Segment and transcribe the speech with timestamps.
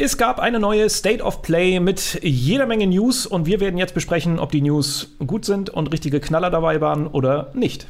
[0.00, 3.94] Es gab eine neue State of Play mit jeder Menge News und wir werden jetzt
[3.94, 7.88] besprechen, ob die News gut sind und richtige Knaller dabei waren oder nicht.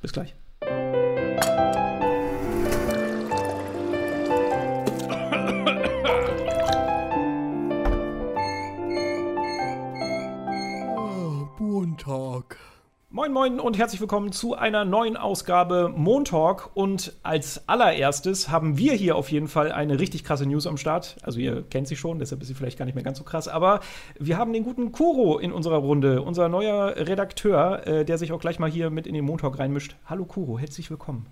[0.00, 0.34] Bis gleich.
[13.20, 16.70] Moin Moin und herzlich willkommen zu einer neuen Ausgabe Montalk.
[16.72, 21.18] Und als allererstes haben wir hier auf jeden Fall eine richtig krasse News am Start.
[21.20, 23.46] Also ihr kennt sie schon, deshalb ist sie vielleicht gar nicht mehr ganz so krass.
[23.46, 23.80] Aber
[24.18, 28.40] wir haben den guten Kuro in unserer Runde, unser neuer Redakteur, äh, der sich auch
[28.40, 29.96] gleich mal hier mit in den Montalk reinmischt.
[30.06, 31.26] Hallo Kuro, herzlich willkommen.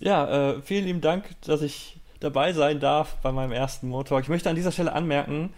[0.00, 4.22] Ja, äh, vielen lieben Dank, dass ich dabei sein darf bei meinem ersten Montalk.
[4.22, 5.50] Ich möchte an dieser Stelle anmerken,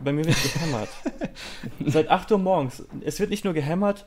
[0.00, 0.90] bei mir wird gehämmert.
[1.86, 2.84] Seit 8 Uhr morgens.
[3.04, 4.04] Es wird nicht nur gehämmert,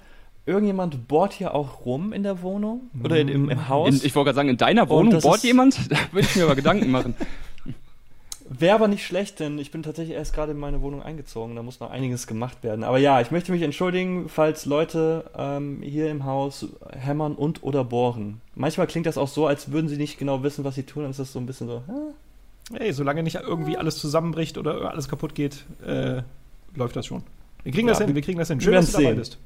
[0.49, 3.89] irgendjemand bohrt hier auch rum in der Wohnung oder in, im, im Haus.
[3.89, 5.77] In, ich wollte gerade sagen, in deiner Wohnung bohrt jemand?
[5.89, 7.15] Da würde ich mir aber Gedanken machen.
[8.51, 11.55] Wäre aber nicht schlecht, denn ich bin tatsächlich erst gerade in meine Wohnung eingezogen.
[11.55, 12.83] Da muss noch einiges gemacht werden.
[12.83, 16.65] Aber ja, ich möchte mich entschuldigen, falls Leute ähm, hier im Haus
[16.97, 18.41] hämmern und oder bohren.
[18.55, 21.03] Manchmal klingt das auch so, als würden sie nicht genau wissen, was sie tun.
[21.03, 21.83] Dann ist das so ein bisschen so.
[22.73, 22.85] Äh?
[22.85, 26.23] Ey, solange nicht irgendwie alles zusammenbricht oder alles kaputt geht, äh,
[26.75, 27.21] läuft das schon.
[27.63, 28.59] Wir kriegen ja, das hin, wir kriegen das hin.
[28.61, 29.37] Schön, dass du dabei bist.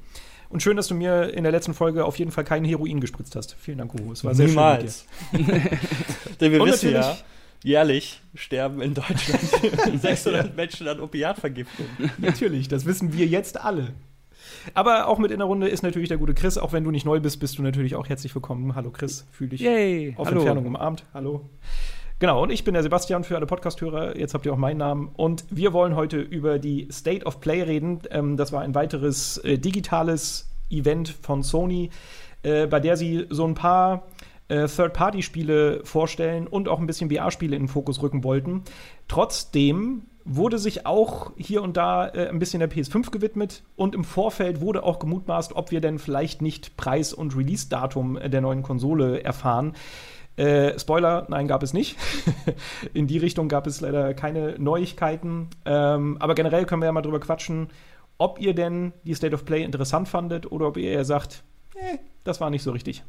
[0.53, 3.35] Und schön, dass du mir in der letzten Folge auf jeden Fall kein Heroin gespritzt
[3.35, 3.55] hast.
[3.59, 4.13] Vielen Dank, Uwe.
[4.13, 5.07] Es war sehr Niemals.
[5.31, 5.79] schön mit dir.
[6.41, 7.17] Denn wir Und wissen ja,
[7.63, 9.41] jährlich sterben in Deutschland
[9.99, 11.87] 600 Menschen an Opiatvergiftung.
[12.19, 13.93] Natürlich, das wissen wir jetzt alle.
[14.75, 16.59] Aber auch mit in der Runde ist natürlich der gute Chris.
[16.59, 18.75] Auch wenn du nicht neu bist, bist du natürlich auch herzlich willkommen.
[18.75, 20.13] Hallo Chris, fühl dich Yay.
[20.17, 20.41] auf Hallo.
[20.41, 21.03] Entfernung umarmt.
[21.15, 21.49] Hallo.
[22.23, 24.17] Genau, und ich bin der Sebastian für alle Podcast-Hörer.
[24.17, 25.09] Jetzt habt ihr auch meinen Namen.
[25.17, 27.99] Und wir wollen heute über die State of Play reden.
[28.11, 31.89] Ähm, das war ein weiteres äh, digitales Event von Sony,
[32.43, 34.03] äh, bei der sie so ein paar
[34.47, 38.63] äh, Third-Party-Spiele vorstellen und auch ein bisschen VR-Spiele in den Fokus rücken wollten.
[39.09, 44.05] Trotzdem wurde sich auch hier und da äh, ein bisschen der PS5 gewidmet und im
[44.05, 49.21] Vorfeld wurde auch gemutmaßt, ob wir denn vielleicht nicht Preis und Release-Datum der neuen Konsole
[49.25, 49.73] erfahren.
[50.35, 51.97] Äh, Spoiler, nein, gab es nicht.
[52.93, 55.49] In die Richtung gab es leider keine Neuigkeiten.
[55.65, 57.69] Ähm, aber generell können wir ja mal drüber quatschen,
[58.17, 61.43] ob ihr denn die State of Play interessant fandet oder ob ihr eher sagt,
[61.75, 63.03] eh, das war nicht so richtig.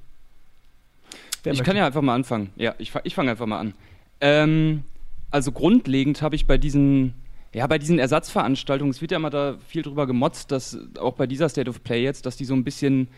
[1.42, 1.70] Wer ich möchte?
[1.70, 2.50] kann ja einfach mal anfangen.
[2.56, 3.74] Ja, ich, ich fange einfach mal an.
[4.20, 4.84] Ähm,
[5.30, 7.14] also grundlegend habe ich bei diesen,
[7.54, 11.26] ja, bei diesen Ersatzveranstaltungen, es wird ja immer da viel drüber gemotzt, dass auch bei
[11.26, 13.08] dieser State of Play jetzt, dass die so ein bisschen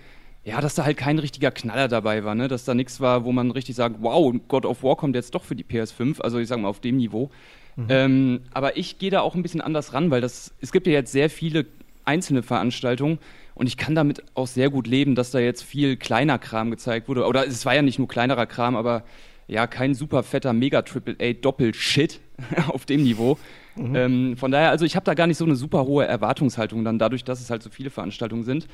[0.47, 2.47] ja, dass da halt kein richtiger Knaller dabei war, ne?
[2.47, 5.43] dass da nichts war, wo man richtig sagt, wow, God of War kommt jetzt doch
[5.43, 7.31] für die PS5, also ich sag mal auf dem Niveau.
[7.75, 7.87] Mhm.
[7.89, 10.93] Ähm, aber ich gehe da auch ein bisschen anders ran, weil das, es gibt ja
[10.93, 11.67] jetzt sehr viele
[12.05, 13.19] einzelne Veranstaltungen
[13.57, 17.09] und ich kann damit auch sehr gut leben, dass da jetzt viel kleiner Kram gezeigt
[17.09, 17.27] wurde.
[17.27, 19.03] Oder es war ja nicht nur kleinerer Kram, aber
[19.49, 22.21] ja, kein super fetter Mega Triple A Doppel-Shit
[22.69, 23.37] auf dem Niveau.
[23.75, 23.97] Mhm.
[23.97, 27.01] Ähm, von daher, also ich habe da gar nicht so eine super hohe Erwartungshaltung dann,
[27.01, 28.69] dadurch, dass es halt so viele Veranstaltungen sind.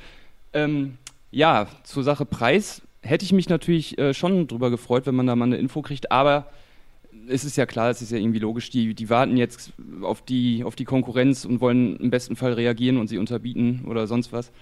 [0.53, 0.99] Ähm,
[1.33, 5.35] ja, zur Sache Preis hätte ich mich natürlich äh, schon drüber gefreut, wenn man da
[5.35, 6.47] mal eine Info kriegt, aber
[7.29, 9.73] es ist ja klar, es ist ja irgendwie logisch, die, die warten jetzt
[10.03, 14.07] auf die, auf die Konkurrenz und wollen im besten Fall reagieren und sie unterbieten oder
[14.07, 14.53] sonst was.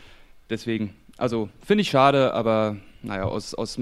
[0.49, 3.79] Deswegen, also finde ich schade, aber naja, aus, aus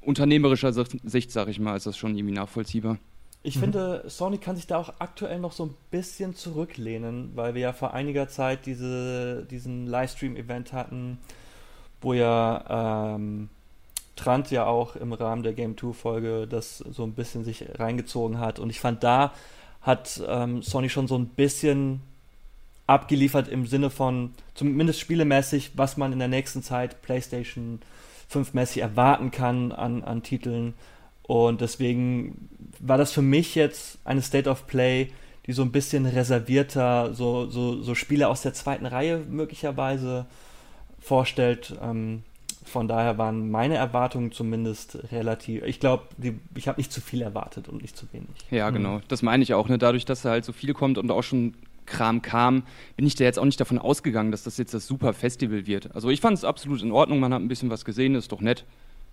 [0.00, 2.98] unternehmerischer Sicht, sage ich mal, ist das schon irgendwie nachvollziehbar.
[3.42, 3.60] Ich mhm.
[3.60, 7.72] finde, Sony kann sich da auch aktuell noch so ein bisschen zurücklehnen, weil wir ja
[7.72, 11.18] vor einiger Zeit diese, diesen Livestream-Event hatten,
[12.06, 13.48] wo ja ähm,
[14.14, 18.38] Trant ja auch im Rahmen der Game 2 Folge das so ein bisschen sich reingezogen
[18.38, 18.60] hat.
[18.60, 19.34] Und ich fand, da
[19.82, 22.00] hat ähm, Sony schon so ein bisschen
[22.86, 27.80] abgeliefert im Sinne von, zumindest spielemäßig, was man in der nächsten Zeit PlayStation
[28.28, 30.74] 5 mäßig erwarten kann an, an Titeln.
[31.24, 35.10] Und deswegen war das für mich jetzt eine State of Play,
[35.46, 40.26] die so ein bisschen reservierter, so, so, so Spiele aus der zweiten Reihe möglicherweise
[40.98, 41.76] vorstellt.
[41.82, 42.22] Ähm,
[42.64, 45.62] von daher waren meine Erwartungen zumindest relativ.
[45.64, 46.04] Ich glaube,
[46.54, 48.28] ich habe nicht zu viel erwartet und nicht zu wenig.
[48.50, 48.96] Ja, genau.
[48.96, 49.02] Mhm.
[49.08, 49.68] Das meine ich auch.
[49.68, 49.78] Ne?
[49.78, 51.54] Dadurch, dass da halt so viel kommt und auch schon
[51.86, 52.64] Kram kam,
[52.96, 55.94] bin ich da jetzt auch nicht davon ausgegangen, dass das jetzt das super Festival wird.
[55.94, 57.20] Also ich fand es absolut in Ordnung.
[57.20, 58.64] Man hat ein bisschen was gesehen, ist doch nett.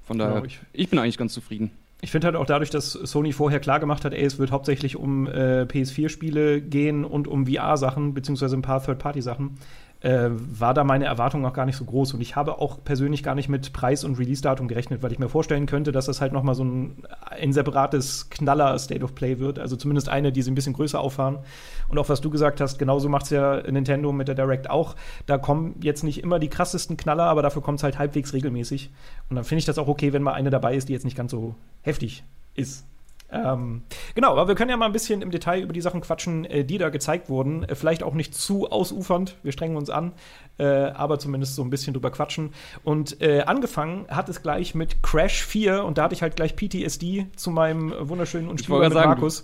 [0.05, 1.71] Von daher, genau, ich, ich bin eigentlich ganz zufrieden.
[2.01, 4.97] Ich finde halt auch dadurch, dass Sony vorher klar gemacht hat, ey, es wird hauptsächlich
[4.97, 9.57] um äh, PS4-Spiele gehen und um VR-Sachen, beziehungsweise ein paar Third-Party-Sachen,
[10.03, 12.13] äh, war da meine Erwartung auch gar nicht so groß.
[12.13, 15.29] Und ich habe auch persönlich gar nicht mit Preis- und Release-Datum gerechnet, weil ich mir
[15.29, 19.59] vorstellen könnte, dass das halt noch mal so ein, ein separates Knaller-State of Play wird.
[19.59, 21.39] Also zumindest eine, die sie ein bisschen größer auffahren.
[21.87, 24.95] Und auch was du gesagt hast, genauso macht es ja Nintendo mit der Direct auch.
[25.25, 28.91] Da kommen jetzt nicht immer die krassesten Knaller, aber dafür kommt es halt halbwegs regelmäßig.
[29.29, 31.17] Und dann finde ich das auch okay, wenn mal eine dabei ist, die jetzt nicht
[31.17, 32.85] ganz so heftig ist.
[33.33, 33.81] Ähm,
[34.15, 36.63] genau, aber wir können ja mal ein bisschen im Detail über die Sachen quatschen, äh,
[36.63, 37.63] die da gezeigt wurden.
[37.63, 40.13] Äh, vielleicht auch nicht zu ausufernd, wir strengen uns an,
[40.57, 42.53] äh, aber zumindest so ein bisschen drüber quatschen.
[42.83, 46.55] Und äh, angefangen hat es gleich mit Crash 4 und da hatte ich halt gleich
[46.55, 49.41] PTSD zu meinem wunderschönen und sagen, Markus.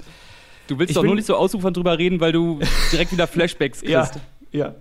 [0.67, 2.59] Du, du willst ich doch nur nicht so ausufernd drüber reden, weil du
[2.91, 4.15] direkt wieder Flashbacks kriegst.
[4.15, 4.21] ja.
[4.51, 4.75] Ja.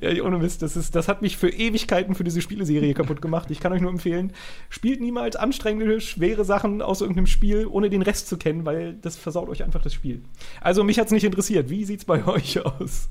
[0.00, 0.62] ja, ohne Mist.
[0.62, 3.50] Das, ist, das hat mich für Ewigkeiten für diese Spieleserie kaputt gemacht.
[3.50, 4.32] Ich kann euch nur empfehlen,
[4.68, 9.16] spielt niemals anstrengende, schwere Sachen aus irgendeinem Spiel, ohne den Rest zu kennen, weil das
[9.16, 10.22] versaut euch einfach das Spiel.
[10.60, 11.70] Also, mich hat es nicht interessiert.
[11.70, 13.08] Wie sieht es bei euch aus?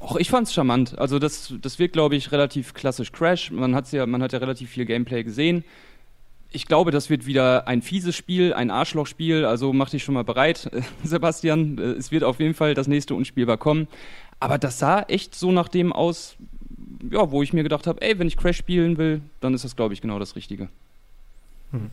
[0.00, 0.98] Och, ich fand's charmant.
[0.98, 3.50] Also das, das wird, glaube ich, relativ klassisch Crash.
[3.50, 5.64] Man, hat's ja, man hat ja relativ viel Gameplay gesehen.
[6.52, 9.44] Ich glaube, das wird wieder ein fieses Spiel, ein Arschlochspiel.
[9.44, 10.70] Also mach dich schon mal bereit,
[11.02, 11.78] Sebastian.
[11.78, 13.88] Es wird auf jeden Fall das nächste unspielbar kommen.
[14.40, 16.36] Aber das sah echt so nach dem aus,
[17.10, 19.76] ja, wo ich mir gedacht habe, ey, wenn ich Crash spielen will, dann ist das,
[19.76, 20.68] glaube ich, genau das Richtige.
[21.72, 21.90] Hm.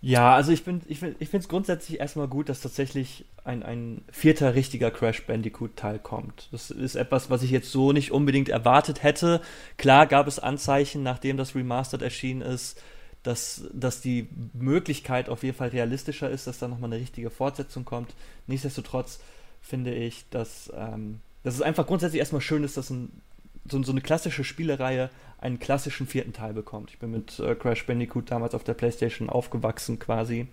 [0.00, 4.02] Ja, also ich, bin, ich, ich finde es grundsätzlich erstmal gut, dass tatsächlich ein, ein
[4.12, 6.48] vierter richtiger Crash Bandicoot-Teil kommt.
[6.52, 9.40] Das ist etwas, was ich jetzt so nicht unbedingt erwartet hätte.
[9.76, 12.80] Klar gab es Anzeichen, nachdem das Remastered erschienen ist,
[13.24, 17.84] dass, dass die Möglichkeit auf jeden Fall realistischer ist, dass da nochmal eine richtige Fortsetzung
[17.84, 18.14] kommt.
[18.46, 19.18] Nichtsdestotrotz
[19.60, 23.22] finde ich, dass ähm, dass es einfach grundsätzlich erstmal schön ist, dass ein,
[23.70, 25.08] so, so, eine klassische Spielereihe
[25.38, 26.90] einen klassischen vierten Teil bekommt.
[26.90, 30.48] Ich bin mit äh, Crash Bandicoot damals auf der Playstation aufgewachsen quasi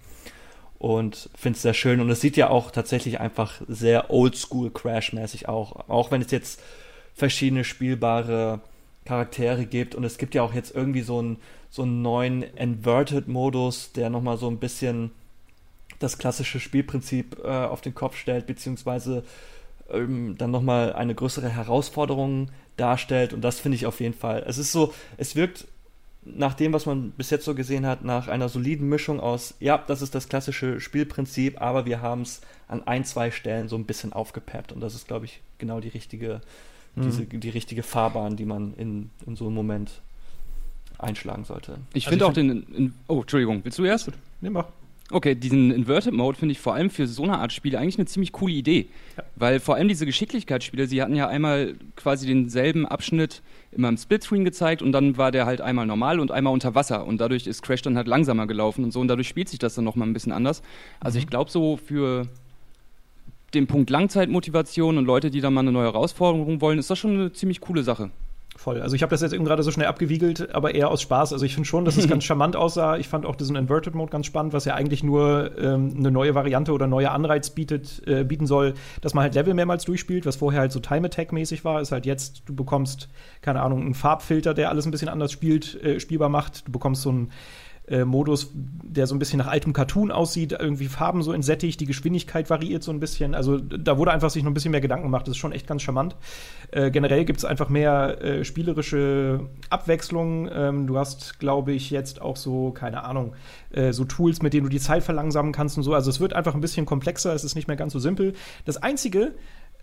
[0.79, 1.99] und finde es sehr schön.
[1.99, 5.89] Und es sieht ja auch tatsächlich einfach sehr oldschool Crash-mäßig auch.
[5.89, 6.61] Auch wenn es jetzt
[7.13, 8.61] verschiedene spielbare
[9.03, 11.39] Charaktere gibt und es gibt ja auch jetzt irgendwie so einen,
[11.69, 15.11] so einen neuen Inverted-Modus, der nochmal so ein bisschen
[15.99, 19.25] das klassische Spielprinzip äh, auf den Kopf stellt, beziehungsweise
[19.89, 23.33] ähm, dann nochmal eine größere Herausforderung darstellt.
[23.33, 24.43] Und das finde ich auf jeden Fall.
[24.47, 25.67] Es ist so, es wirkt
[26.25, 29.77] nach dem, was man bis jetzt so gesehen hat, nach einer soliden Mischung aus, ja,
[29.77, 33.85] das ist das klassische Spielprinzip, aber wir haben es an ein, zwei Stellen so ein
[33.85, 34.71] bisschen aufgepeppt.
[34.71, 36.41] Und das ist, glaube ich, genau die richtige,
[36.95, 37.03] mhm.
[37.03, 40.01] diese, die richtige Fahrbahn, die man in, in so einem Moment
[40.97, 41.77] einschlagen sollte.
[41.93, 42.75] Ich also finde auch find den.
[42.75, 44.11] In, oh, Entschuldigung, willst du erst?
[44.41, 44.65] Nee, mach.
[45.11, 48.07] Okay, diesen Inverted Mode finde ich vor allem für so eine Art Spiele eigentlich eine
[48.07, 48.87] ziemlich coole Idee.
[49.15, 49.23] Ja.
[49.35, 54.43] Weil vor allem diese Geschicklichkeitsspiele, sie hatten ja einmal quasi denselben Abschnitt immer im Splitscreen
[54.43, 57.61] gezeigt und dann war der halt einmal normal und einmal unter Wasser und dadurch ist
[57.61, 60.13] Crash dann halt langsamer gelaufen und so und dadurch spielt sich das dann nochmal ein
[60.13, 60.63] bisschen anders.
[60.99, 61.23] Also mhm.
[61.23, 62.27] ich glaube so für
[63.53, 67.11] den Punkt Langzeitmotivation und Leute, die da mal eine neue Herausforderung wollen, ist das schon
[67.11, 68.09] eine ziemlich coole Sache.
[68.57, 68.81] Voll.
[68.81, 71.33] Also ich habe das jetzt eben gerade so schnell abgewiegelt, aber eher aus Spaß.
[71.33, 72.95] Also ich finde schon, dass es ganz charmant aussah.
[72.95, 76.35] Ich fand auch diesen Inverted Mode ganz spannend, was ja eigentlich nur ähm, eine neue
[76.35, 80.37] Variante oder neue Anreiz bietet, äh, bieten soll, dass man halt Level mehrmals durchspielt, was
[80.37, 83.09] vorher halt so Time Attack mäßig war, ist halt jetzt, du bekommst,
[83.41, 86.65] keine Ahnung, einen Farbfilter, der alles ein bisschen anders spielt, äh, spielbar macht.
[86.65, 87.31] Du bekommst so ein
[87.87, 91.85] äh, Modus, der so ein bisschen nach altem Cartoon aussieht, irgendwie Farben so entsättigt, die
[91.85, 93.35] Geschwindigkeit variiert so ein bisschen.
[93.35, 95.27] Also da wurde einfach sich noch ein bisschen mehr Gedanken gemacht.
[95.27, 96.15] Das ist schon echt ganz charmant.
[96.71, 100.49] Äh, generell gibt es einfach mehr äh, spielerische Abwechslung.
[100.51, 103.33] Ähm, du hast, glaube ich, jetzt auch so, keine Ahnung,
[103.71, 105.93] äh, so Tools, mit denen du die Zeit verlangsamen kannst und so.
[105.93, 108.33] Also es wird einfach ein bisschen komplexer, es ist nicht mehr ganz so simpel.
[108.65, 109.33] Das Einzige,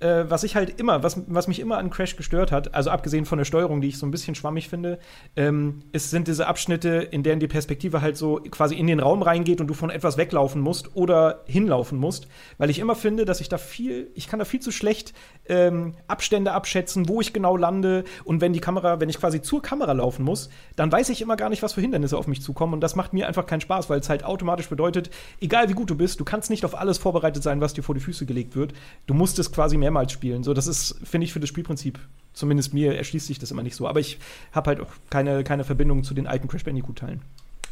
[0.03, 3.25] äh, was ich halt immer, was, was mich immer an Crash gestört hat, also abgesehen
[3.25, 4.99] von der Steuerung, die ich so ein bisschen schwammig finde,
[5.37, 9.23] ähm, es sind diese Abschnitte, in denen die Perspektive halt so quasi in den Raum
[9.23, 12.27] reingeht und du von etwas weglaufen musst oder hinlaufen musst,
[12.59, 15.13] weil ich immer finde, dass ich da viel, ich kann da viel zu schlecht
[15.47, 19.63] ähm, Abstände abschätzen, wo ich genau lande und wenn die Kamera, wenn ich quasi zur
[19.63, 22.75] Kamera laufen muss, dann weiß ich immer gar nicht, was für Hindernisse auf mich zukommen
[22.75, 25.91] und das macht mir einfach keinen Spaß, weil es halt automatisch bedeutet, egal wie gut
[25.91, 28.57] du bist, du kannst nicht auf alles vorbereitet sein, was dir vor die Füße gelegt
[28.57, 28.73] wird.
[29.07, 30.43] Du musst es quasi mehr mehrmals spielen.
[30.43, 31.99] So, das ist, finde ich, für das Spielprinzip,
[32.33, 33.87] zumindest mir erschließt sich das immer nicht so.
[33.87, 34.19] Aber ich
[34.53, 37.21] habe halt auch keine, keine Verbindung zu den alten Crash Bandicoot-Teilen.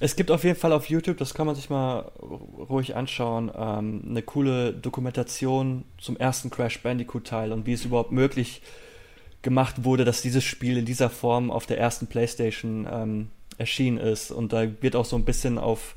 [0.03, 2.11] Es gibt auf jeden Fall auf YouTube, das kann man sich mal
[2.71, 8.63] ruhig anschauen, ähm, eine coole Dokumentation zum ersten Crash Bandicoot-Teil und wie es überhaupt möglich
[9.43, 14.31] gemacht wurde, dass dieses Spiel in dieser Form auf der ersten PlayStation ähm, erschienen ist.
[14.31, 15.95] Und da wird auch so ein bisschen auf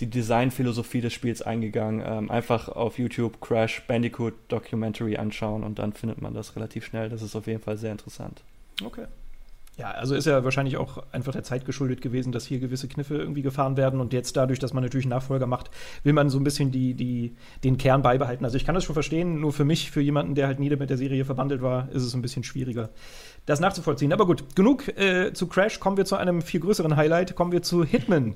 [0.00, 2.02] die Designphilosophie des Spiels eingegangen.
[2.04, 7.08] Ähm, einfach auf YouTube Crash Bandicoot Documentary anschauen und dann findet man das relativ schnell.
[7.08, 8.42] Das ist auf jeden Fall sehr interessant.
[8.84, 9.06] Okay.
[9.78, 13.16] Ja, also ist ja wahrscheinlich auch einfach der Zeit geschuldet gewesen, dass hier gewisse Kniffe
[13.16, 15.70] irgendwie gefahren werden und jetzt dadurch, dass man natürlich Nachfolger macht,
[16.02, 17.34] will man so ein bisschen die, die,
[17.64, 18.44] den Kern beibehalten.
[18.44, 20.90] Also ich kann das schon verstehen, nur für mich, für jemanden, der halt nie mit
[20.90, 22.90] der Serie verbandelt war, ist es ein bisschen schwieriger,
[23.46, 24.12] das nachzuvollziehen.
[24.12, 27.62] Aber gut, genug äh, zu Crash, kommen wir zu einem viel größeren Highlight, kommen wir
[27.62, 28.34] zu Hitman.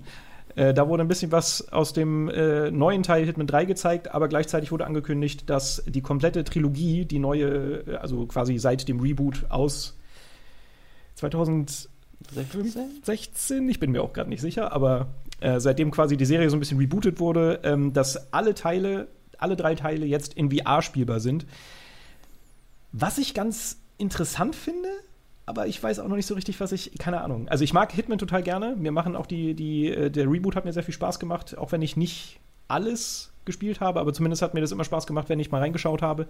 [0.57, 4.27] Äh, da wurde ein bisschen was aus dem äh, neuen Teil Hitman 3 gezeigt, aber
[4.27, 9.45] gleichzeitig wurde angekündigt, dass die komplette Trilogie, die neue, äh, also quasi seit dem Reboot
[9.51, 9.97] aus
[11.15, 15.07] 2016, ich bin mir auch gerade nicht sicher, aber
[15.41, 19.07] äh, seitdem quasi die Serie so ein bisschen rebootet wurde, ähm, dass alle Teile
[19.39, 21.47] alle drei Teile jetzt in VR spielbar sind.
[22.93, 24.89] Was ich ganz interessant finde,
[25.47, 27.49] aber ich weiß auch noch nicht so richtig, was ich, keine Ahnung.
[27.49, 28.75] Also ich mag Hitman total gerne.
[28.76, 31.73] Mir machen auch die, die, äh, der Reboot hat mir sehr viel Spaß gemacht, auch
[31.73, 35.38] wenn ich nicht alles gespielt habe, aber zumindest hat mir das immer Spaß gemacht, wenn
[35.38, 36.26] ich mal reingeschaut habe.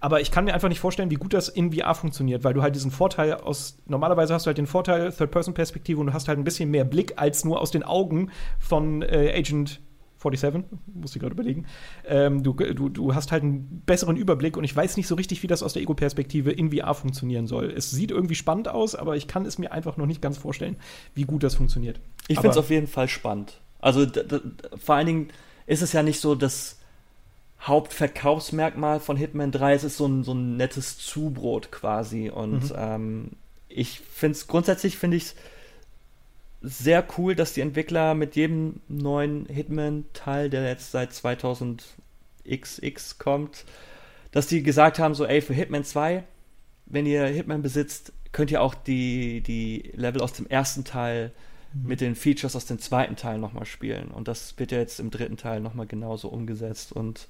[0.00, 2.60] Aber ich kann mir einfach nicht vorstellen, wie gut das in VR funktioniert, weil du
[2.60, 6.38] halt diesen Vorteil aus, normalerweise hast du halt den Vorteil Third-Person-Perspektive und du hast halt
[6.38, 9.80] ein bisschen mehr Blick als nur aus den Augen von äh, Agent
[10.18, 11.66] 47, muss ich gerade überlegen.
[12.06, 15.42] Ähm, du, du, du hast halt einen besseren Überblick und ich weiß nicht so richtig,
[15.42, 17.70] wie das aus der Ego-Perspektive in VR funktionieren soll.
[17.70, 20.76] Es sieht irgendwie spannend aus, aber ich kann es mir einfach noch nicht ganz vorstellen,
[21.14, 22.00] wie gut das funktioniert.
[22.26, 23.60] Ich finde es auf jeden Fall spannend.
[23.80, 24.06] Also
[24.76, 25.28] vor allen Dingen
[25.66, 26.78] ist es ja nicht so das
[27.60, 32.30] Hauptverkaufsmerkmal von Hitman 3, es ist so ein, so ein nettes Zubrot quasi.
[32.30, 32.76] Und mhm.
[32.76, 33.30] ähm,
[33.68, 35.34] ich finde es grundsätzlich finde ich es
[36.60, 43.64] sehr cool, dass die Entwickler mit jedem neuen Hitman-Teil, der jetzt seit 2000XX kommt,
[44.32, 46.24] dass die gesagt haben, so, ey, für Hitman 2,
[46.86, 51.32] wenn ihr Hitman besitzt, könnt ihr auch die, die Level aus dem ersten Teil
[51.72, 51.88] mhm.
[51.88, 54.08] mit den Features aus dem zweiten Teil nochmal spielen.
[54.08, 56.92] Und das wird ja jetzt im dritten Teil nochmal genauso umgesetzt.
[56.92, 57.28] Und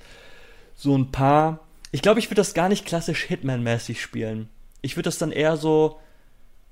[0.74, 1.60] so ein paar.
[1.90, 4.48] Ich glaube, ich würde das gar nicht klassisch Hitman-mäßig spielen.
[4.82, 5.98] Ich würde das dann eher so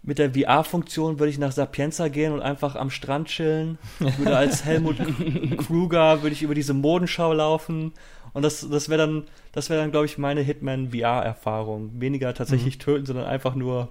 [0.06, 3.76] mit der VR-Funktion würde ich nach Sapienza gehen und einfach am Strand chillen.
[4.00, 4.96] Ich würde als Helmut
[5.58, 7.92] Kruger würde ich über diese Modenschau laufen
[8.32, 12.00] und das, das wäre dann, das wäre dann, glaube ich, meine Hitman VR-Erfahrung.
[12.00, 12.80] Weniger tatsächlich mhm.
[12.80, 13.88] töten, sondern einfach nur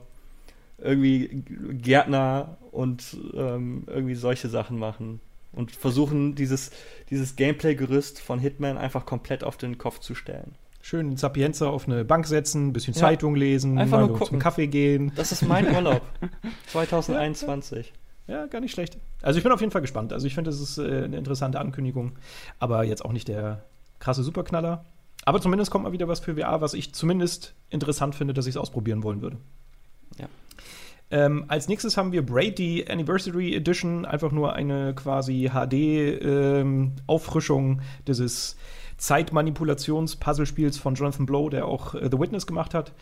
[0.77, 1.43] irgendwie
[1.81, 5.19] Gärtner und ähm, irgendwie solche Sachen machen
[5.51, 6.72] und versuchen dieses,
[7.10, 10.55] dieses Gameplay-Gerüst von Hitman einfach komplett auf den Kopf zu stellen.
[10.86, 13.00] Schön in Sapienza auf eine Bank setzen, ein bisschen ja.
[13.00, 15.12] Zeitung lesen, Einfach mal nur zum Kaffee gehen.
[15.15, 16.04] Das ist mein Urlaub.
[16.68, 17.92] 2021.
[18.27, 19.00] Ja, ja, gar nicht schlecht.
[19.24, 20.13] Also ich bin auf jeden Fall gespannt.
[20.13, 22.12] Also ich finde, das ist äh, eine interessante Ankündigung.
[22.60, 23.63] Aber jetzt auch nicht der
[23.98, 24.86] krasse Superknaller.
[25.24, 28.54] Aber zumindest kommt mal wieder was für VR, was ich zumindest interessant finde, dass ich
[28.54, 29.38] es ausprobieren wollen würde.
[30.20, 30.27] Ja.
[31.10, 37.82] Ähm, als nächstes haben wir Braid, die Anniversary Edition, einfach nur eine quasi HD-Auffrischung ähm,
[38.08, 38.56] dieses
[38.97, 42.93] Zeitmanipulations-Puzzlespiels von Jonathan Blow, der auch äh, The Witness gemacht hat.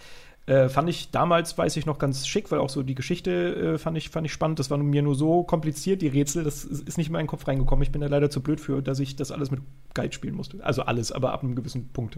[0.46, 3.78] Äh, fand ich damals, weiß ich noch, ganz schick, weil auch so die Geschichte äh,
[3.78, 4.60] fand, ich, fand ich spannend.
[4.60, 6.44] Das war mir nur so kompliziert, die Rätsel.
[6.44, 7.84] Das ist nicht in meinen Kopf reingekommen.
[7.84, 9.62] Ich bin da leider zu blöd für, dass ich das alles mit
[9.94, 10.64] Guide spielen musste.
[10.64, 12.18] Also alles, aber ab einem gewissen Punkt.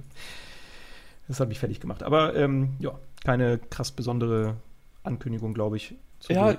[1.27, 2.01] Das hat mich fertig gemacht.
[2.01, 4.55] Aber ähm, ja, keine krass besondere
[5.03, 5.93] Ankündigung, glaube ich.
[6.29, 6.55] Ja,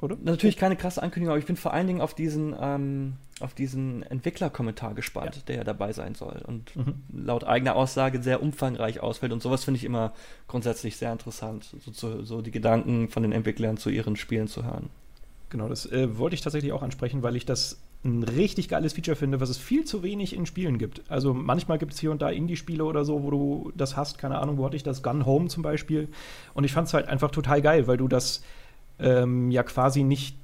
[0.00, 0.16] oder?
[0.22, 4.02] Natürlich keine krasse Ankündigung, aber ich bin vor allen Dingen auf diesen, ähm, auf diesen
[4.02, 5.42] Entwicklerkommentar gespannt, ja.
[5.48, 6.94] der ja dabei sein soll und mhm.
[7.12, 9.32] laut eigener Aussage sehr umfangreich ausfällt.
[9.32, 10.12] Und sowas finde ich immer
[10.48, 14.64] grundsätzlich sehr interessant, so, zu, so, die Gedanken von den Entwicklern zu ihren Spielen zu
[14.64, 14.90] hören.
[15.50, 19.16] Genau, das äh, wollte ich tatsächlich auch ansprechen, weil ich das ein richtig geiles Feature
[19.16, 21.02] finde, was es viel zu wenig in Spielen gibt.
[21.08, 24.18] Also manchmal gibt es hier und da Indie-Spiele oder so, wo du das hast.
[24.18, 25.02] Keine Ahnung, wo hatte ich das?
[25.02, 26.08] Gun Home zum Beispiel.
[26.54, 28.42] Und ich fand es halt einfach total geil, weil du das
[29.02, 30.36] ähm, ja quasi nicht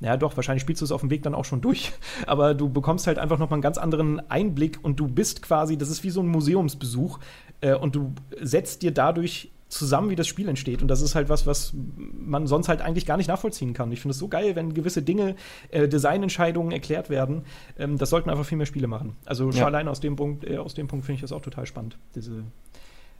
[0.00, 1.92] ja doch, wahrscheinlich spielst du es auf dem Weg dann auch schon durch,
[2.26, 5.88] aber du bekommst halt einfach nochmal einen ganz anderen Einblick und du bist quasi, das
[5.88, 7.18] ist wie so ein Museumsbesuch
[7.60, 10.82] äh, und du setzt dir dadurch zusammen, wie das Spiel entsteht.
[10.82, 13.90] Und das ist halt was, was man sonst halt eigentlich gar nicht nachvollziehen kann.
[13.90, 15.34] Ich finde es so geil, wenn gewisse Dinge,
[15.70, 17.44] äh, Designentscheidungen erklärt werden.
[17.78, 19.16] Ähm, das sollten einfach viel mehr Spiele machen.
[19.24, 19.52] Also ja.
[19.52, 21.96] schon allein aus dem Punkt, äh, aus dem Punkt finde ich das auch total spannend.
[22.14, 22.44] Diese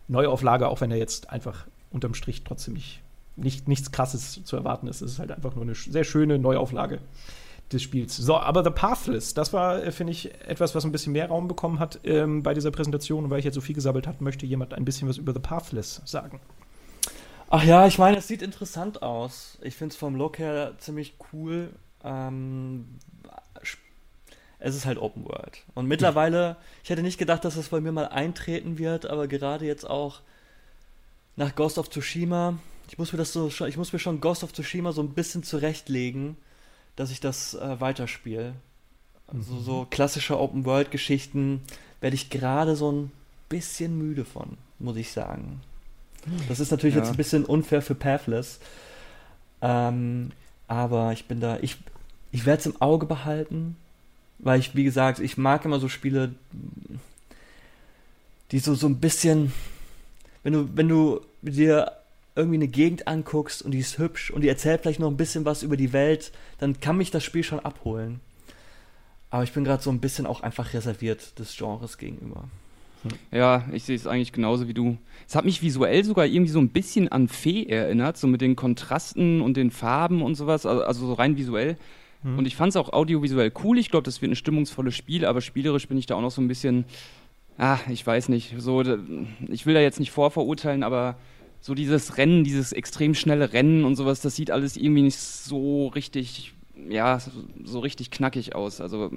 [0.08, 3.00] Neuauflage, auch wenn er jetzt einfach unterm Strich trotzdem nicht,
[3.36, 5.00] nicht nichts krasses zu erwarten ist.
[5.00, 7.00] Es ist halt einfach nur eine sehr schöne Neuauflage
[7.72, 8.16] des Spiels.
[8.16, 11.48] So, aber The Pathless, das war, äh, finde ich, etwas, was ein bisschen mehr Raum
[11.48, 13.24] bekommen hat ähm, bei dieser Präsentation.
[13.24, 15.40] Und weil ich jetzt so viel gesabbelt habe, möchte jemand ein bisschen was über The
[15.40, 16.40] Pathless sagen.
[17.48, 19.58] Ach ja, ich meine, es sieht interessant aus.
[19.62, 21.70] Ich finde es vom Look her ziemlich cool.
[22.04, 22.98] Ähm,
[24.58, 25.64] es ist halt Open World.
[25.74, 29.66] Und mittlerweile, ich hätte nicht gedacht, dass das bei mir mal eintreten wird, aber gerade
[29.66, 30.20] jetzt auch
[31.34, 32.54] nach Ghost of Tsushima,
[32.92, 35.42] ich muss mir das so, ich muss mir schon Ghost of Tsushima so ein bisschen
[35.42, 36.36] zurechtlegen
[36.96, 38.54] dass ich das äh, weiterspiele.
[39.26, 39.64] Also mhm.
[39.64, 41.62] so klassische Open-World-Geschichten
[42.00, 43.12] werde ich gerade so ein
[43.48, 45.60] bisschen müde von, muss ich sagen.
[46.48, 47.00] Das ist natürlich ja.
[47.00, 48.60] jetzt ein bisschen unfair für Pathless.
[49.60, 50.32] Ähm,
[50.68, 51.78] aber ich bin da, ich,
[52.30, 53.76] ich werde es im Auge behalten,
[54.38, 56.34] weil ich, wie gesagt, ich mag immer so Spiele,
[58.50, 59.52] die so, so ein bisschen,
[60.42, 61.92] wenn du, wenn du dir
[62.34, 65.44] irgendwie eine Gegend anguckst und die ist hübsch und die erzählt vielleicht noch ein bisschen
[65.44, 68.20] was über die Welt, dann kann mich das Spiel schon abholen.
[69.30, 72.44] Aber ich bin gerade so ein bisschen auch einfach reserviert des Genres gegenüber.
[73.30, 74.96] Ja, ich sehe es eigentlich genauso wie du.
[75.26, 78.56] Es hat mich visuell sogar irgendwie so ein bisschen an Fee erinnert, so mit den
[78.56, 81.76] Kontrasten und den Farben und sowas, also, also so rein visuell.
[82.22, 82.38] Mhm.
[82.38, 83.78] Und ich fand es auch audiovisuell cool.
[83.78, 86.40] Ich glaube, das wird ein stimmungsvolles Spiel, aber spielerisch bin ich da auch noch so
[86.40, 86.84] ein bisschen,
[87.58, 88.54] ah, ich weiß nicht.
[88.58, 88.82] So,
[89.48, 91.16] ich will da jetzt nicht vorverurteilen, aber
[91.62, 95.86] so dieses Rennen, dieses extrem schnelle Rennen und sowas, das sieht alles irgendwie nicht so
[95.86, 96.52] richtig,
[96.90, 97.20] ja,
[97.64, 98.80] so richtig knackig aus.
[98.80, 99.12] Also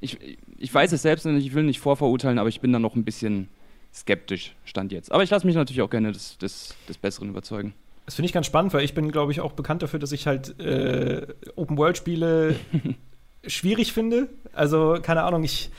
[0.00, 0.18] ich,
[0.58, 3.04] ich weiß es selbst nicht, ich will nicht vorverurteilen, aber ich bin da noch ein
[3.04, 3.48] bisschen
[3.92, 5.12] skeptisch, stand jetzt.
[5.12, 7.74] Aber ich lasse mich natürlich auch gerne des, des, des Besseren überzeugen.
[8.06, 10.26] Das finde ich ganz spannend, weil ich bin, glaube ich, auch bekannt dafür, dass ich
[10.26, 12.56] halt äh, Open-World-Spiele
[13.46, 14.28] schwierig finde.
[14.54, 15.70] Also, keine Ahnung, ich.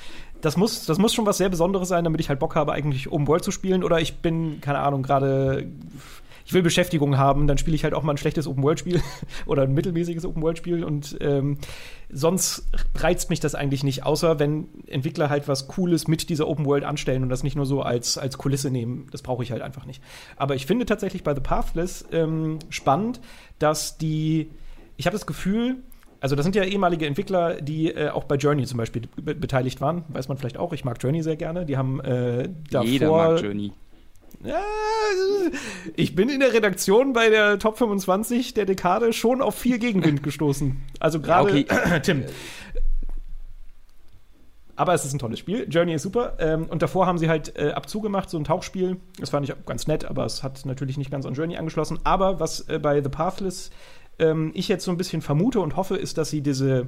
[0.45, 3.11] Das muss, das muss schon was sehr Besonderes sein, damit ich halt Bock habe, eigentlich
[3.11, 3.83] Open World zu spielen.
[3.83, 5.67] Oder ich bin, keine Ahnung, gerade
[6.45, 9.01] ich will Beschäftigung haben, dann spiele ich halt auch mal ein schlechtes Open-World-Spiel
[9.47, 11.57] oder ein mittelmäßiges Open-World-Spiel und ähm,
[12.11, 16.83] sonst reizt mich das eigentlich nicht, außer wenn Entwickler halt was Cooles mit dieser Open-World
[16.83, 19.07] anstellen und das nicht nur so als, als Kulisse nehmen.
[19.11, 20.03] Das brauche ich halt einfach nicht.
[20.37, 23.19] Aber ich finde tatsächlich bei The Pathless ähm, spannend,
[23.57, 24.51] dass die,
[24.97, 25.77] ich habe das Gefühl,
[26.25, 29.79] also das sind ja ehemalige Entwickler, die äh, auch bei Journey zum Beispiel be beteiligt
[29.79, 30.05] waren.
[30.07, 30.73] Weiß man vielleicht auch.
[30.73, 31.67] Ich mag Journey sehr gerne.
[31.67, 33.73] Die haben äh, davor Jeder mag Journey.
[34.43, 34.59] Ja,
[35.95, 40.23] ich bin in der Redaktion bei der Top 25 der Dekade schon auf viel Gegenwind
[40.23, 40.81] gestoßen.
[40.99, 41.99] Also gerade ja, okay.
[42.03, 42.23] Tim.
[44.75, 45.67] Aber es ist ein tolles Spiel.
[45.69, 46.37] Journey ist super.
[46.39, 48.97] Ähm, und davor haben sie halt äh, abzugemacht, so ein Tauchspiel.
[49.19, 51.99] Das fand ich ganz nett, aber es hat natürlich nicht ganz an Journey angeschlossen.
[52.03, 53.69] Aber was äh, bei The Pathless
[54.19, 56.87] ähm, ich jetzt so ein bisschen vermute und hoffe, ist, dass sie diese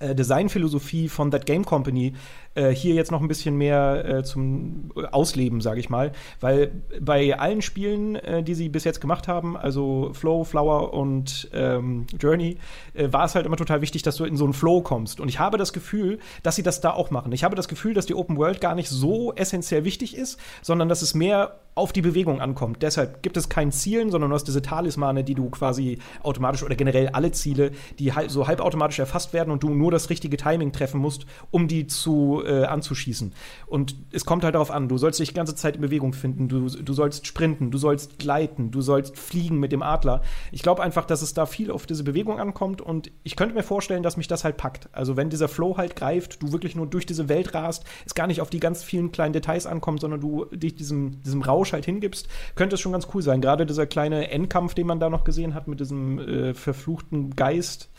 [0.00, 2.14] äh, Designphilosophie von That Game Company
[2.54, 6.12] äh, hier jetzt noch ein bisschen mehr äh, zum Ausleben, sage ich mal.
[6.40, 11.48] Weil bei allen Spielen, äh, die sie bis jetzt gemacht haben, also Flow, Flower und
[11.52, 12.58] ähm, Journey,
[12.94, 15.20] äh, war es halt immer total wichtig, dass du in so einen Flow kommst.
[15.20, 17.32] Und ich habe das Gefühl, dass sie das da auch machen.
[17.32, 20.88] Ich habe das Gefühl, dass die Open World gar nicht so essentiell wichtig ist, sondern
[20.88, 22.82] dass es mehr auf die Bewegung ankommt.
[22.82, 26.74] Deshalb gibt es kein Zielen, sondern du hast diese Talismane, die du quasi automatisch oder
[26.74, 30.72] generell alle Ziele, die halt so halbautomatisch erfasst werden und du nur das richtige Timing
[30.72, 33.32] treffen musst, um die zu äh, anzuschießen.
[33.66, 36.48] Und es kommt halt darauf an, du sollst dich die ganze Zeit in Bewegung finden,
[36.48, 40.22] du, du sollst sprinten, du sollst gleiten, du sollst fliegen mit dem Adler.
[40.52, 43.62] Ich glaube einfach, dass es da viel auf diese Bewegung ankommt und ich könnte mir
[43.62, 44.88] vorstellen, dass mich das halt packt.
[44.92, 48.26] Also wenn dieser Flow halt greift, du wirklich nur durch diese Welt rast, es gar
[48.26, 51.84] nicht auf die ganz vielen kleinen Details ankommt, sondern du dich diesem, diesem Rausch halt
[51.84, 53.40] hingibst, könnte es schon ganz cool sein.
[53.40, 57.90] Gerade dieser kleine Endkampf, den man da noch gesehen hat mit diesem äh, verfluchten Geist.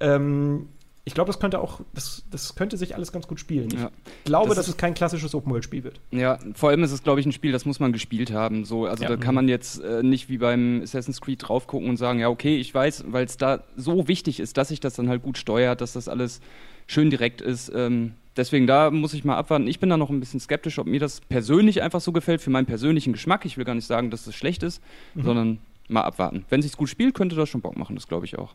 [0.00, 0.68] Ähm,
[1.04, 3.70] ich glaube, das könnte auch, das, das könnte sich alles ganz gut spielen.
[3.70, 3.90] Ja.
[4.18, 6.00] Ich glaube, das dass es kein klassisches Open-World-Spiel wird.
[6.10, 8.64] Ja, vor allem ist es, glaube ich, ein Spiel, das muss man gespielt haben.
[8.64, 9.08] So, also ja.
[9.08, 12.28] da kann man jetzt äh, nicht wie beim Assassin's Creed drauf gucken und sagen, ja,
[12.28, 15.38] okay, ich weiß, weil es da so wichtig ist, dass sich das dann halt gut
[15.38, 16.40] steuert, dass das alles
[16.86, 17.72] schön direkt ist.
[17.74, 19.66] Ähm, deswegen, da muss ich mal abwarten.
[19.68, 22.50] Ich bin da noch ein bisschen skeptisch, ob mir das persönlich einfach so gefällt, für
[22.50, 23.46] meinen persönlichen Geschmack.
[23.46, 24.82] Ich will gar nicht sagen, dass das schlecht ist,
[25.14, 25.22] mhm.
[25.22, 25.58] sondern
[25.88, 26.44] mal abwarten.
[26.50, 28.54] Wenn es sich gut spielt, könnte das schon Bock machen, das glaube ich auch.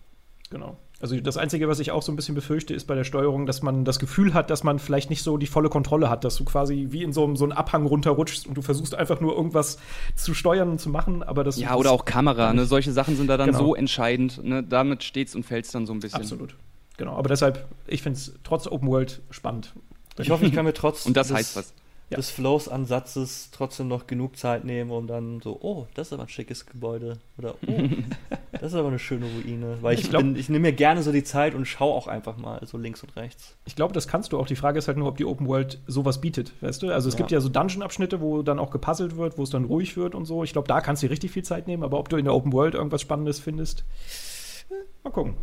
[0.51, 0.77] Genau.
[1.01, 3.61] Also das Einzige, was ich auch so ein bisschen befürchte, ist bei der Steuerung, dass
[3.61, 6.45] man das Gefühl hat, dass man vielleicht nicht so die volle Kontrolle hat, dass du
[6.45, 9.77] quasi wie in so einem, so einem Abhang runterrutschst und du versuchst einfach nur irgendwas
[10.15, 12.65] zu steuern und zu machen, aber das Ja, oder auch Kamera, ne?
[12.65, 13.59] Solche Sachen sind da dann genau.
[13.59, 14.63] so entscheidend, ne?
[14.63, 16.21] Damit steht's und fällt's dann so ein bisschen.
[16.21, 16.55] Absolut.
[16.97, 19.73] Genau, aber deshalb, ich finde es trotz Open World spannend.
[20.17, 21.73] Ich hoffe, ich kann mir trotz und das heißt was
[22.09, 22.17] ja.
[22.17, 26.29] des Flows-Ansatzes trotzdem noch genug Zeit nehmen, um dann so, oh, das ist aber ein
[26.29, 27.17] schickes Gebäude.
[27.37, 27.79] Oder, oh,
[28.59, 29.77] das ist aber eine schöne Ruine.
[29.81, 32.65] Weil ich, ich, ich nehme mir gerne so die Zeit und schaue auch einfach mal
[32.65, 33.57] so links und rechts.
[33.65, 34.47] Ich glaube, das kannst du auch.
[34.47, 36.91] Die Frage ist halt nur, ob die Open World sowas bietet, weißt du?
[36.91, 37.17] Also es ja.
[37.19, 40.25] gibt ja so Dungeon-Abschnitte, wo dann auch gepuzzelt wird, wo es dann ruhig wird und
[40.25, 40.43] so.
[40.43, 42.53] Ich glaube, da kannst du richtig viel Zeit nehmen, aber ob du in der Open
[42.53, 43.85] World irgendwas Spannendes findest,
[45.03, 45.35] mal gucken.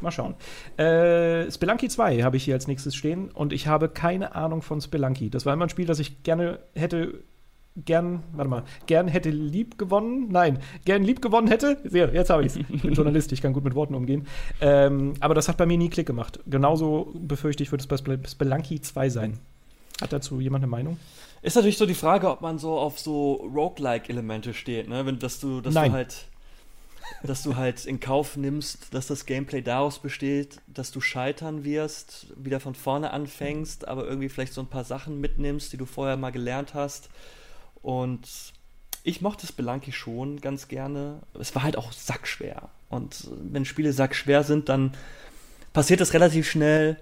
[0.00, 0.34] Mal schauen.
[0.78, 4.80] Äh, Spelunky 2 habe ich hier als nächstes stehen und ich habe keine Ahnung von
[4.80, 5.28] Spelunky.
[5.28, 7.22] Das war immer ein Spiel, das ich gerne hätte
[7.84, 10.28] gern, warte mal, gern hätte lieb gewonnen.
[10.30, 11.78] Nein, gern lieb gewonnen hätte.
[11.84, 12.56] Sehr, jetzt habe ich es.
[12.68, 14.26] Ich bin Journalist, ich kann gut mit Worten umgehen.
[14.60, 16.40] Ähm, aber das hat bei mir nie Klick gemacht.
[16.46, 19.38] Genauso befürchte ich, wird es bei Spelunky 2 sein.
[20.00, 20.98] Hat dazu jemand eine Meinung?
[21.42, 25.06] Ist natürlich so die Frage, ob man so auf so Roguelike-Elemente steht, ne?
[25.06, 25.90] Wenn, dass du, dass Nein.
[25.90, 26.26] du halt
[27.22, 32.28] dass du halt in Kauf nimmst, dass das Gameplay daraus besteht, dass du scheitern wirst,
[32.36, 36.16] wieder von vorne anfängst, aber irgendwie vielleicht so ein paar Sachen mitnimmst, die du vorher
[36.16, 37.10] mal gelernt hast.
[37.82, 38.28] Und
[39.02, 41.20] ich mochte Spelunky schon ganz gerne.
[41.38, 42.68] Es war halt auch sackschwer.
[42.88, 44.92] Und wenn Spiele sackschwer sind, dann
[45.72, 46.96] passiert es relativ schnell,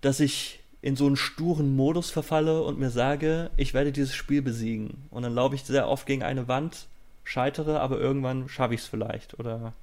[0.00, 4.42] dass ich in so einen sturen Modus verfalle und mir sage, ich werde dieses Spiel
[4.42, 5.04] besiegen.
[5.10, 6.86] Und dann laufe ich sehr oft gegen eine Wand
[7.24, 9.74] scheitere, aber irgendwann schaffe ich es vielleicht oder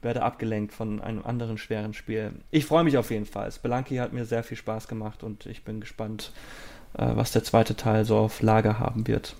[0.00, 2.32] werde abgelenkt von einem anderen schweren Spiel.
[2.50, 3.52] Ich freue mich auf jeden Fall.
[3.52, 6.32] Spelunky hat mir sehr viel Spaß gemacht und ich bin gespannt,
[6.94, 9.36] äh, was der zweite Teil so auf Lager haben wird.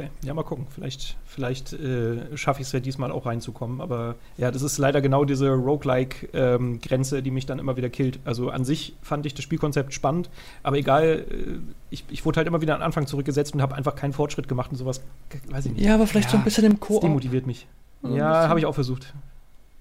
[0.00, 0.66] Okay, ja, mal gucken.
[0.70, 3.80] Vielleicht, vielleicht äh, schaffe ich es ja diesmal auch reinzukommen.
[3.80, 8.18] Aber ja, das ist leider genau diese Roguelike-Grenze, ähm, die mich dann immer wieder killt.
[8.24, 10.30] Also an sich fand ich das Spielkonzept spannend,
[10.62, 11.58] aber egal, äh,
[11.90, 14.70] ich, ich wurde halt immer wieder an Anfang zurückgesetzt und habe einfach keinen Fortschritt gemacht
[14.70, 15.00] und sowas.
[15.48, 15.84] Weiß ich nicht.
[15.84, 17.00] Ja, aber vielleicht ja, so ein bisschen im Koop.
[17.00, 17.66] Das demotiviert mich.
[18.02, 19.12] Ja, ja habe ich auch versucht.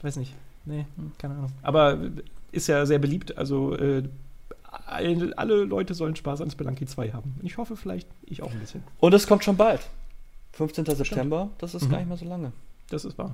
[0.02, 0.34] Weiß nicht.
[0.66, 0.86] Nee,
[1.18, 1.52] keine Ahnung.
[1.62, 1.98] Aber
[2.52, 3.38] ist ja sehr beliebt.
[3.38, 4.04] Also äh,
[4.86, 7.36] alle Leute sollen Spaß an Spelunky 2 haben.
[7.44, 8.84] Ich hoffe vielleicht ich auch ein bisschen.
[9.00, 9.82] Und es kommt schon bald.
[10.60, 10.84] 15.
[10.84, 10.98] Stimmt.
[10.98, 11.92] September, das ist mhm.
[11.92, 12.52] gar nicht mehr so lange.
[12.90, 13.34] Das ist wahr.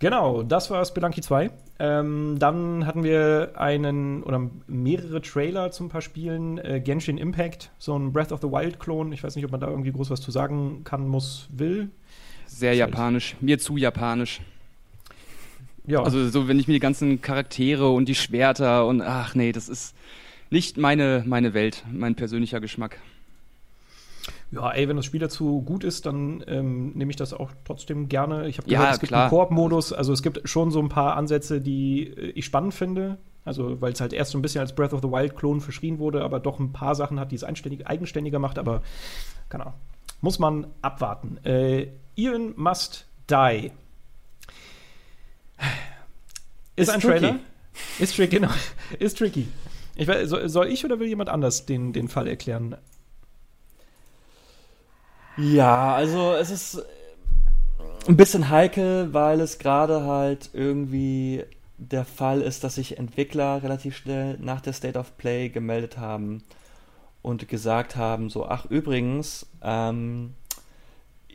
[0.00, 1.50] Genau, das war Spelunky 2.
[1.78, 6.58] Ähm, dann hatten wir einen oder mehrere Trailer zum paar Spielen.
[6.58, 9.12] Äh, Genshin Impact, so ein Breath of the Wild-Klon.
[9.12, 11.90] Ich weiß nicht, ob man da irgendwie groß was zu sagen kann, muss, will.
[12.46, 14.40] Sehr japanisch, mir zu japanisch.
[15.86, 16.02] Ja.
[16.02, 19.68] Also so, wenn ich mir die ganzen Charaktere und die Schwerter und ach nee, das
[19.68, 19.94] ist
[20.50, 22.98] nicht meine, meine Welt, mein persönlicher Geschmack.
[24.54, 28.08] Ja, ey, wenn das Spiel dazu gut ist, dann ähm, nehme ich das auch trotzdem
[28.08, 28.46] gerne.
[28.46, 29.22] Ich habe gehört, ja, es gibt klar.
[29.22, 29.92] einen Koop-Modus.
[29.92, 33.18] Also es gibt schon so ein paar Ansätze, die äh, ich spannend finde.
[33.44, 36.22] Also, weil es halt erst so ein bisschen als Breath of the Wild-Klon verschrien wurde,
[36.22, 38.58] aber doch ein paar Sachen hat, die es eigenständiger macht.
[38.58, 38.82] Aber,
[39.50, 39.78] keine Ahnung.
[40.22, 41.38] Muss man abwarten.
[41.44, 43.70] Äh, Ian Must Die
[46.76, 47.18] ist, ist ein tricky.
[47.18, 47.38] Trailer.
[47.98, 48.52] Ist tricky, genau.
[48.98, 49.48] Ist tricky.
[49.96, 52.76] Ich weiß, soll ich oder will jemand anders den, den Fall erklären?
[55.36, 56.84] Ja, also es ist
[58.06, 61.44] ein bisschen heikel, weil es gerade halt irgendwie
[61.76, 66.42] der Fall ist, dass sich Entwickler relativ schnell nach der State of Play gemeldet haben
[67.22, 70.34] und gesagt haben, so, ach übrigens, ähm,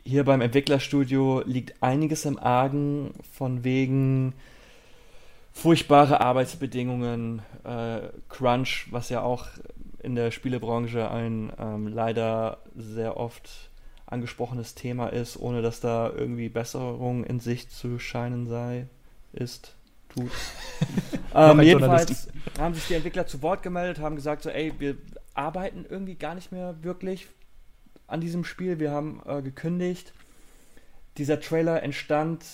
[0.02, 4.32] hier beim Entwicklerstudio liegt einiges im Argen von wegen
[5.52, 9.46] furchtbare Arbeitsbedingungen, äh, Crunch, was ja auch
[10.02, 13.69] in der Spielebranche ein ähm, leider sehr oft
[14.10, 18.86] angesprochenes Thema ist, ohne dass da irgendwie Besserung in Sicht zu scheinen sei,
[19.32, 19.74] ist,
[20.08, 20.30] tut.
[21.34, 24.96] ähm, jedenfalls haben sich die Entwickler zu Wort gemeldet, haben gesagt so, ey, wir
[25.34, 27.28] arbeiten irgendwie gar nicht mehr wirklich
[28.06, 28.78] an diesem Spiel.
[28.78, 30.12] Wir haben äh, gekündigt.
[31.16, 32.44] Dieser Trailer entstand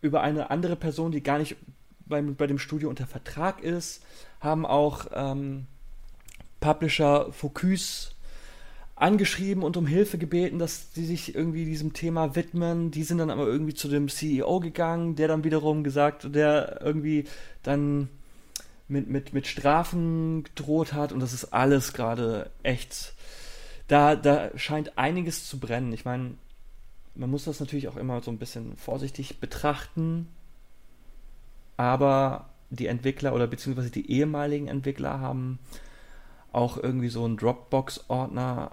[0.00, 1.56] über eine andere Person, die gar nicht
[2.06, 4.02] beim, bei dem Studio unter Vertrag ist.
[4.40, 5.66] Haben auch ähm,
[6.60, 8.14] Publisher Focus
[9.00, 12.90] angeschrieben und um Hilfe gebeten, dass sie sich irgendwie diesem Thema widmen.
[12.90, 17.24] Die sind dann aber irgendwie zu dem CEO gegangen, der dann wiederum gesagt, der irgendwie
[17.62, 18.08] dann
[18.88, 23.14] mit, mit, mit Strafen gedroht hat und das ist alles gerade echt
[23.88, 25.92] da, da scheint einiges zu brennen.
[25.92, 26.34] Ich meine,
[27.14, 30.28] man muss das natürlich auch immer so ein bisschen vorsichtig betrachten,
[31.76, 35.58] aber die Entwickler oder beziehungsweise die ehemaligen Entwickler haben
[36.52, 38.72] auch irgendwie so einen Dropbox-Ordner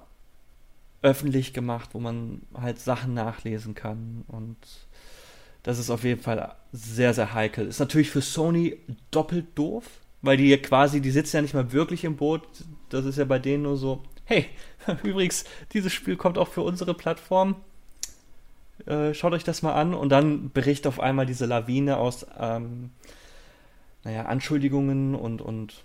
[1.06, 4.58] öffentlich gemacht, wo man halt Sachen nachlesen kann und
[5.62, 7.68] das ist auf jeden Fall sehr, sehr heikel.
[7.68, 8.78] Ist natürlich für Sony
[9.12, 9.84] doppelt doof,
[10.22, 12.41] weil die quasi, die sitzen ja nicht mal wirklich im Boot.
[12.89, 14.48] Das ist ja bei denen nur so, hey,
[15.04, 17.56] übrigens, dieses Spiel kommt auch für unsere Plattform.
[18.86, 22.91] Äh, schaut euch das mal an und dann bricht auf einmal diese Lawine aus, ähm,
[24.04, 25.84] naja, Anschuldigungen und, und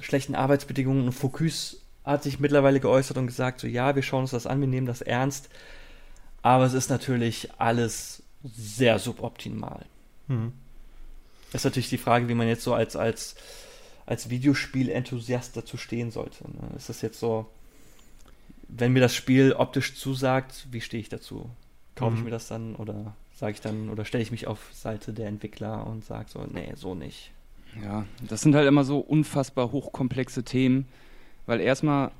[0.00, 4.32] schlechten Arbeitsbedingungen und Focus hat sich mittlerweile geäußert und gesagt, so ja, wir schauen uns
[4.32, 5.48] das an, wir nehmen das ernst,
[6.42, 9.84] aber es ist natürlich alles sehr suboptimal.
[10.28, 10.52] Mhm.
[11.52, 13.36] Das ist natürlich die Frage, wie man jetzt so als, als
[14.06, 16.44] als Videospiel-Enthusiast dazu stehen sollte.
[16.44, 16.76] Ne?
[16.76, 17.46] Ist das jetzt so,
[18.68, 21.48] wenn mir das Spiel optisch zusagt, wie stehe ich dazu?
[21.94, 22.18] Kaufe mhm.
[22.18, 25.28] ich mir das dann oder sage ich dann oder stelle ich mich auf Seite der
[25.28, 27.30] Entwickler und sage so, nee, so nicht.
[27.82, 30.86] Ja, das sind halt immer so unfassbar hochkomplexe Themen,
[31.46, 32.10] weil erstmal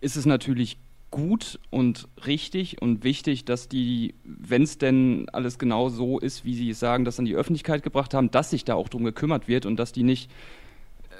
[0.00, 0.78] ist es natürlich
[1.10, 6.54] gut und richtig und wichtig, dass die, wenn es denn alles genau so ist, wie
[6.54, 9.46] sie es sagen, das an die Öffentlichkeit gebracht haben, dass sich da auch drum gekümmert
[9.46, 10.28] wird und dass die nicht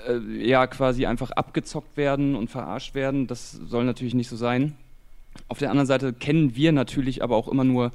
[0.08, 3.28] äh, ja quasi einfach abgezockt werden und verarscht werden.
[3.28, 4.74] Das soll natürlich nicht so sein.
[5.46, 7.92] Auf der anderen Seite kennen wir natürlich aber auch immer nur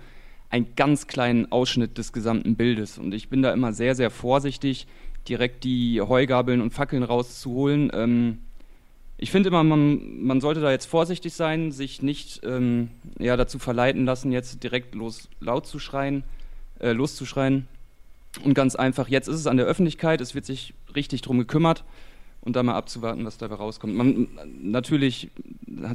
[0.49, 2.97] einen ganz kleinen Ausschnitt des gesamten Bildes.
[2.97, 4.87] Und ich bin da immer sehr, sehr vorsichtig,
[5.27, 7.91] direkt die Heugabeln und Fackeln rauszuholen.
[7.93, 8.37] Ähm,
[9.21, 13.59] ich finde immer, man, man sollte da jetzt vorsichtig sein, sich nicht ähm, ja, dazu
[13.59, 16.23] verleiten lassen, jetzt direkt los, laut zu schreien,
[16.79, 17.67] äh, loszuschreien.
[18.43, 21.83] Und ganz einfach, jetzt ist es an der Öffentlichkeit, es wird sich richtig drum gekümmert
[22.41, 23.93] und da mal abzuwarten, was dabei rauskommt.
[23.93, 24.29] Man,
[24.61, 25.29] natürlich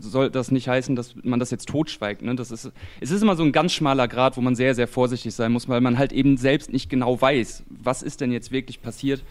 [0.00, 2.20] soll das nicht heißen, dass man das jetzt totschweigt.
[2.20, 2.34] Ne?
[2.34, 5.34] Das ist, es ist immer so ein ganz schmaler Grad, wo man sehr, sehr vorsichtig
[5.34, 8.82] sein muss, weil man halt eben selbst nicht genau weiß, was ist denn jetzt wirklich
[8.82, 9.22] passiert.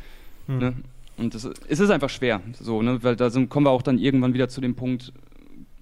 [0.48, 0.58] Hm.
[0.58, 0.74] Ne?
[1.18, 3.04] Und das, es ist einfach schwer, so, ne?
[3.04, 5.14] weil da sind, kommen wir auch dann irgendwann wieder zu dem Punkt,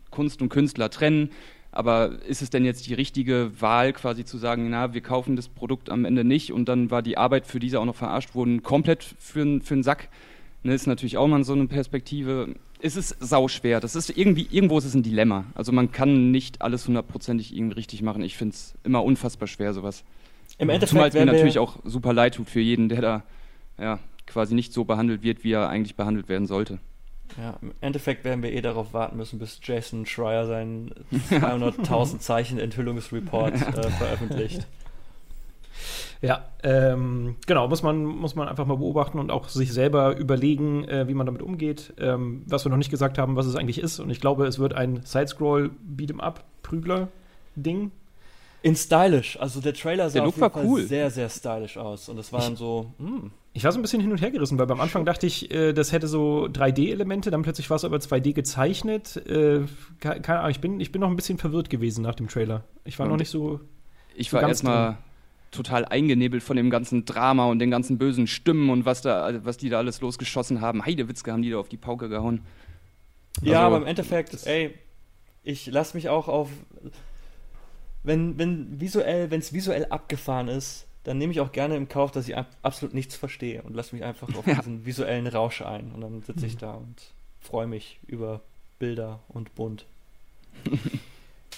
[0.09, 1.29] Kunst und Künstler trennen.
[1.73, 5.47] Aber ist es denn jetzt die richtige Wahl, quasi zu sagen, na, wir kaufen das
[5.47, 8.61] Produkt am Ende nicht und dann war die Arbeit für diese auch noch verarscht worden,
[8.61, 10.09] komplett für, für einen Sack?
[10.63, 12.55] Ne, ist natürlich auch mal so eine Perspektive.
[12.81, 13.79] Es ist sauschwer.
[13.79, 15.45] Das ist irgendwie, irgendwo ist es ein Dilemma.
[15.55, 18.21] Also man kann nicht alles hundertprozentig irgendwie richtig machen.
[18.21, 20.03] Ich finde es immer unfassbar schwer, sowas.
[20.57, 23.23] Im Endeffekt Zumal es mir natürlich auch super leid tut für jeden, der da
[23.79, 23.99] ja,
[24.31, 26.79] quasi nicht so behandelt wird, wie er eigentlich behandelt werden sollte.
[27.37, 30.91] Ja, im Endeffekt werden wir eh darauf warten müssen, bis Jason Schreier seinen
[31.29, 34.67] 200.000 Zeichen Enthüllungsreport äh, veröffentlicht.
[36.21, 40.87] Ja, ähm, genau, muss man, muss man einfach mal beobachten und auch sich selber überlegen,
[40.87, 41.93] äh, wie man damit umgeht.
[41.97, 43.99] Ähm, was wir noch nicht gesagt haben, was es eigentlich ist.
[43.99, 47.07] Und ich glaube, es wird ein Sidescroll Beat'em Up Prügler
[47.55, 47.91] Ding.
[48.61, 49.39] In stylish.
[49.39, 50.83] Also der Trailer sah der auf jeden Fall cool.
[50.83, 52.07] sehr, sehr stylisch aus.
[52.07, 53.31] Und es war dann so, mh.
[53.53, 55.73] Ich war so ein bisschen hin und her gerissen, weil beim Anfang dachte ich, äh,
[55.73, 59.17] das hätte so 3D-Elemente, dann plötzlich war es aber 2D gezeichnet.
[59.27, 59.65] Äh,
[59.99, 62.63] keine Ahnung, ich bin, ich bin noch ein bisschen verwirrt gewesen nach dem Trailer.
[62.85, 63.59] Ich war und noch nicht so.
[64.15, 64.97] Ich so war erstmal
[65.51, 69.57] total eingenebelt von dem ganzen Drama und den ganzen bösen Stimmen und was da, was
[69.57, 70.85] die da alles losgeschossen haben.
[70.85, 72.41] Heidewitzke haben die da auf die Pauke gehauen.
[73.41, 74.73] Ja, also, aber im Endeffekt, ey,
[75.43, 76.49] ich lass mich auch auf
[78.03, 82.11] wenn, wenn visuell, wenn es visuell abgefahren ist, dann nehme ich auch gerne im Kauf,
[82.11, 84.55] dass ich absolut nichts verstehe und lasse mich einfach auf ja.
[84.55, 85.91] diesen visuellen Rausch ein.
[85.91, 86.59] Und dann sitze ich mhm.
[86.59, 88.41] da und freue mich über
[88.77, 89.85] Bilder und bunt.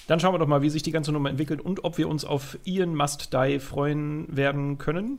[0.06, 2.24] Dann schauen wir doch mal, wie sich die ganze Nummer entwickelt und ob wir uns
[2.26, 5.18] auf Ian Must Die freuen werden können.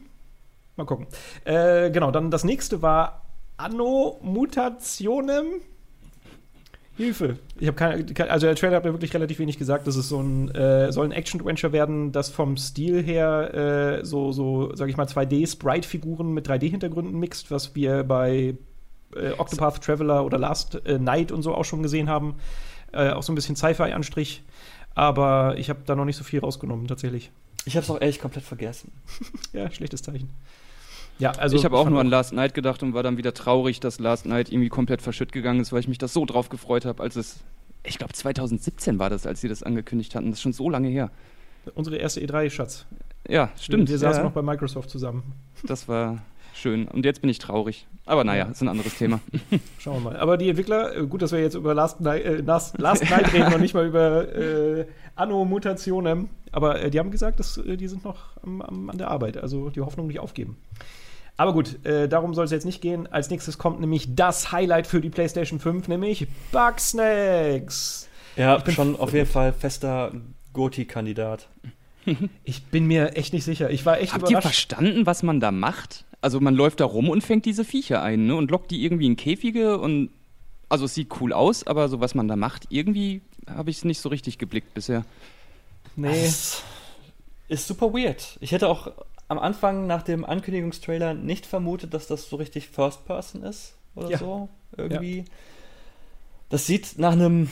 [0.75, 1.07] Mal gucken.
[1.43, 3.23] Äh, genau, dann das nächste war
[3.57, 5.61] Anno Mutationem.
[6.97, 7.37] Hilfe.
[7.59, 9.85] Ich habe keine, also der Trailer hat mir wirklich relativ wenig gesagt.
[9.85, 14.31] Das ist so ein, äh, soll ein Action-Adventure werden, das vom Stil her äh, so,
[14.31, 18.55] so, sag ich mal, 2D-Sprite-Figuren mit 3D-Hintergründen mixt, was wir bei
[19.15, 22.35] äh, Octopath Traveler oder Last äh, Night und so auch schon gesehen haben.
[22.93, 24.43] Äh, auch so ein bisschen Sci-Fi-Anstrich.
[24.93, 27.31] Aber ich habe da noch nicht so viel rausgenommen, tatsächlich.
[27.65, 28.91] Ich habe es auch ehrlich komplett vergessen.
[29.53, 30.29] ja, schlechtes Zeichen.
[31.17, 33.79] Ja, also ich habe auch nur an Last Night gedacht und war dann wieder traurig,
[33.79, 36.85] dass Last Night irgendwie komplett verschütt gegangen ist, weil ich mich das so drauf gefreut
[36.85, 37.37] habe, als es,
[37.83, 40.29] ich glaube 2017 war das, als sie das angekündigt hatten.
[40.29, 41.09] Das ist schon so lange her.
[41.73, 42.85] Unsere erste E3, Schatz.
[43.27, 43.87] Ja, stimmt.
[43.87, 44.23] Wir, wir saßen ja.
[44.25, 45.33] noch bei Microsoft zusammen.
[45.63, 46.21] Das war
[46.53, 46.87] schön.
[46.87, 47.87] Und jetzt bin ich traurig.
[48.05, 49.19] Aber naja, ist ein anderes Thema.
[49.79, 50.17] Schauen wir mal.
[50.17, 53.33] Aber die Entwickler, äh, gut, dass wir jetzt über Last Night, äh, Last, Last Night
[53.33, 56.29] reden und nicht mal über äh, Anno-Mutationen.
[56.51, 59.37] Aber äh, die haben gesagt, dass, äh, die sind noch am, am, an der Arbeit.
[59.37, 60.57] Also die Hoffnung nicht aufgeben.
[61.37, 63.07] Aber gut, äh, darum soll es jetzt nicht gehen.
[63.07, 68.07] Als nächstes kommt nämlich das Highlight für die PlayStation 5, nämlich Bugsnacks.
[68.37, 70.11] Ja, ich bin schon auf jeden Fall fester
[70.53, 71.47] Goti-Kandidat.
[72.43, 73.71] Ich bin mir echt nicht sicher.
[73.71, 74.35] Ich war echt Habt überrascht.
[74.35, 76.05] ihr verstanden, was man da macht?
[76.21, 78.35] Also man läuft da rum und fängt diese Viecher ein ne?
[78.35, 80.11] und lockt die irgendwie in Käfige und
[80.69, 83.85] also es sieht cool aus, aber so was man da macht, irgendwie habe ich es
[83.85, 85.03] nicht so richtig geblickt bisher.
[85.95, 86.25] Nee.
[86.25, 86.61] Das
[87.47, 88.37] ist super weird.
[88.39, 88.91] Ich hätte auch
[89.27, 94.09] am Anfang nach dem Ankündigungstrailer nicht vermutet, dass das so richtig First Person ist oder
[94.09, 94.17] ja.
[94.17, 94.49] so.
[94.77, 95.19] Irgendwie.
[95.19, 95.25] Ja.
[96.49, 97.49] Das sieht nach einem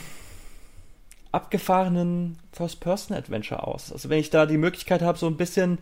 [1.32, 3.92] abgefahrenen First-Person-Adventure aus.
[3.92, 5.78] Also wenn ich da die Möglichkeit habe, so ein bisschen,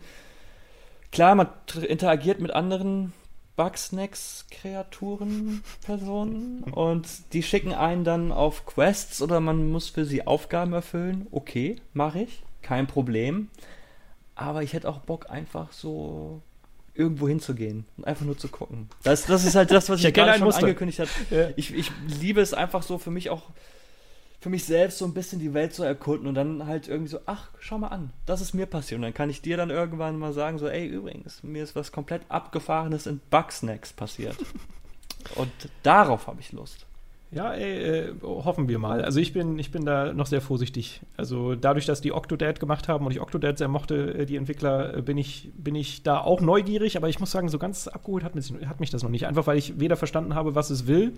[1.11, 1.47] klar, man
[1.87, 3.13] interagiert mit anderen
[3.55, 10.73] Bugsnacks-Kreaturen, Personen und die schicken einen dann auf Quests oder man muss für sie Aufgaben
[10.73, 11.27] erfüllen.
[11.29, 13.49] Okay, mache ich, kein Problem.
[14.43, 16.41] Aber ich hätte auch Bock, einfach so
[16.93, 18.89] irgendwo hinzugehen und einfach nur zu gucken.
[19.03, 20.63] Das, das ist halt das, was ich, ich gerade schon Muster.
[20.63, 21.09] angekündigt habe.
[21.31, 21.49] Ja.
[21.55, 23.51] Ich, ich liebe es einfach so für mich auch,
[24.41, 27.19] für mich selbst so ein bisschen die Welt zu erkunden und dann halt irgendwie so,
[27.25, 28.97] ach, schau mal an, das ist mir passiert.
[28.97, 31.93] Und dann kann ich dir dann irgendwann mal sagen, so, ey, übrigens, mir ist was
[31.93, 34.35] komplett Abgefahrenes in Bugsnacks passiert.
[35.35, 35.51] und
[35.83, 36.85] darauf habe ich Lust.
[37.33, 39.03] Ja, ey, äh, hoffen wir mal.
[39.03, 41.01] Also ich bin, ich bin da noch sehr vorsichtig.
[41.17, 44.97] Also dadurch, dass die Octodad gemacht haben und ich Octodad sehr mochte, äh, die Entwickler,
[44.97, 48.23] äh, bin, ich, bin ich da auch neugierig, aber ich muss sagen, so ganz abgeholt
[48.23, 49.25] hat mich, hat mich das noch nicht.
[49.25, 51.13] Einfach weil ich weder verstanden habe, was es will.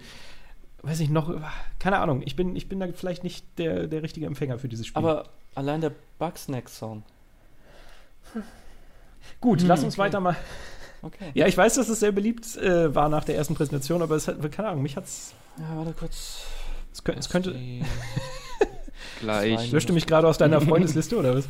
[0.84, 1.34] Weiß ich noch,
[1.80, 2.22] keine Ahnung.
[2.24, 5.04] Ich bin, ich bin da vielleicht nicht der, der richtige Empfänger für dieses Spiel.
[5.04, 7.04] Aber allein der Bugsnack-Song.
[9.42, 10.04] Gut, hm, lass uns okay.
[10.04, 10.38] weiter mal.
[11.02, 11.32] Okay.
[11.34, 14.28] Ja, ich weiß, dass es sehr beliebt äh, war nach der ersten Präsentation, aber es
[14.28, 16.46] hat, keine Ahnung, mich hat's ja, warte kurz.
[16.92, 17.20] Es, könnte.
[17.20, 17.56] Es könnte
[19.20, 19.72] Gleich.
[19.72, 21.48] Löschte mich gerade aus deiner Freundesliste oder was?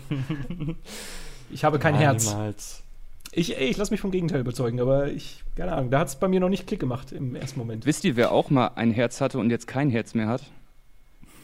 [1.51, 2.33] Ich habe kein Niemals.
[2.35, 2.83] Herz.
[3.31, 6.27] Ich, ich lasse mich vom Gegenteil überzeugen, aber ich, keine Ahnung, da hat es bei
[6.27, 7.85] mir noch nicht Klick gemacht im ersten Moment.
[7.85, 10.43] Wisst ihr, wer auch mal ein Herz hatte und jetzt kein Herz mehr hat?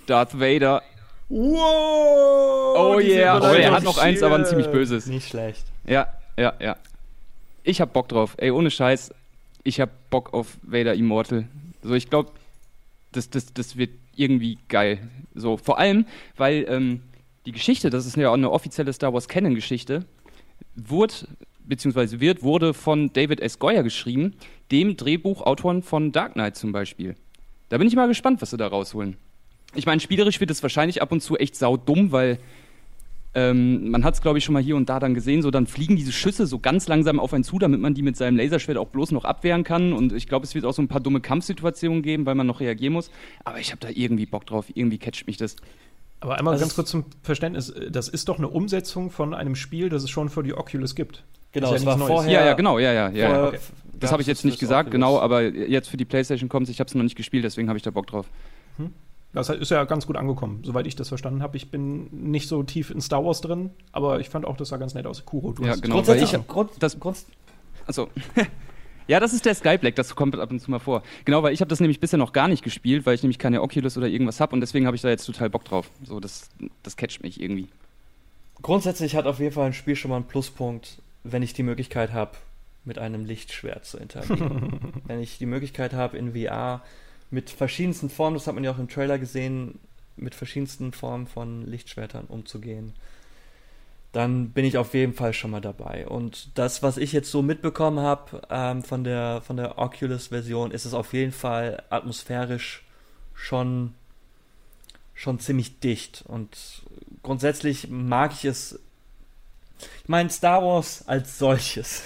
[0.06, 0.82] Darth Vader.
[1.28, 2.78] Wow!
[2.78, 3.39] Oh yeah!
[3.39, 5.06] Oh, er hat noch eins, aber ein ziemlich böses.
[5.06, 5.65] Nicht schlecht.
[5.86, 6.78] Ja, ja, ja.
[7.63, 8.36] Ich hab Bock drauf.
[8.38, 9.13] Ey, ohne Scheiß.
[9.63, 11.45] Ich hab Bock auf Vader Immortal.
[11.84, 12.32] So, ich glaube,
[13.12, 15.10] das, das, das wird irgendwie geil.
[15.34, 16.06] So, vor allem,
[16.38, 17.02] weil ähm,
[17.45, 20.06] die Geschichte, das ist ja auch eine offizielle Star Wars Canon-Geschichte,
[20.76, 21.13] wurde,
[21.65, 23.60] beziehungsweise wird, wurde von David S.
[23.60, 24.36] Goyer geschrieben,
[24.71, 27.15] dem Drehbuchautoren von Dark Knight zum Beispiel.
[27.69, 29.17] Da bin ich mal gespannt, was sie da rausholen.
[29.74, 32.39] Ich meine, spielerisch wird es wahrscheinlich ab und zu echt saudumm, weil
[33.34, 35.65] ähm, man hat es, glaube ich, schon mal hier und da dann gesehen, so dann
[35.65, 38.78] fliegen diese Schüsse so ganz langsam auf einen zu, damit man die mit seinem Laserschwert
[38.78, 39.94] auch bloß noch abwehren kann.
[39.94, 42.60] Und ich glaube, es wird auch so ein paar dumme Kampfsituationen geben, weil man noch
[42.60, 43.10] reagieren muss.
[43.46, 45.56] Aber ich habe da irgendwie Bock drauf, irgendwie catcht mich das.
[46.20, 49.89] Aber einmal also ganz kurz zum Verständnis, das ist doch eine Umsetzung von einem Spiel,
[49.89, 51.24] das es schon für die Oculus gibt.
[51.54, 52.32] Genau, das, das war vorher.
[52.32, 53.10] Ja, ja, genau, ja, ja.
[53.10, 53.48] ja.
[53.48, 53.60] Okay.
[53.94, 54.94] Das habe ich jetzt nicht gesagt, Oculus.
[54.94, 57.78] genau, aber jetzt für die PlayStation kommt ich habe es noch nicht gespielt, deswegen habe
[57.78, 58.26] ich da Bock drauf.
[58.78, 58.94] Hm.
[59.34, 61.56] Das ist ja ganz gut angekommen, soweit ich das verstanden habe.
[61.56, 64.78] Ich bin nicht so tief in Star Wars drin, aber ich fand auch, das sah
[64.78, 65.26] ganz nett aus.
[65.26, 67.17] Kuro, du ja, hast genau, weil ich Grund, das Grund,
[67.86, 68.10] also
[69.08, 71.04] Ja, das ist der Skyblack, das kommt ab und zu mal vor.
[71.26, 73.62] Genau, weil ich habe das nämlich bisher noch gar nicht gespielt, weil ich nämlich keine
[73.62, 75.91] Oculus oder irgendwas habe und deswegen habe ich da jetzt total Bock drauf.
[76.04, 76.50] So, das,
[76.84, 77.67] das catcht mich irgendwie.
[78.62, 82.13] Grundsätzlich hat auf jeden Fall ein Spiel schon mal einen Pluspunkt, wenn ich die Möglichkeit
[82.13, 82.38] habe,
[82.86, 84.80] mit einem Lichtschwert zu interagieren.
[85.06, 86.82] wenn ich die Möglichkeit habe, in VR
[87.32, 89.80] mit verschiedensten Formen, das hat man ja auch im Trailer gesehen,
[90.17, 92.94] mit verschiedensten Formen von Lichtschwertern umzugehen,
[94.12, 96.06] dann bin ich auf jeden Fall schon mal dabei.
[96.08, 100.86] Und das, was ich jetzt so mitbekommen habe ähm, von der von der Oculus-Version, ist
[100.86, 102.84] es auf jeden Fall atmosphärisch
[103.34, 103.94] schon
[105.13, 106.24] schon ziemlich dicht.
[106.28, 106.84] Und
[107.24, 108.80] grundsätzlich mag ich es.
[110.04, 112.04] Ich meine, Star Wars als solches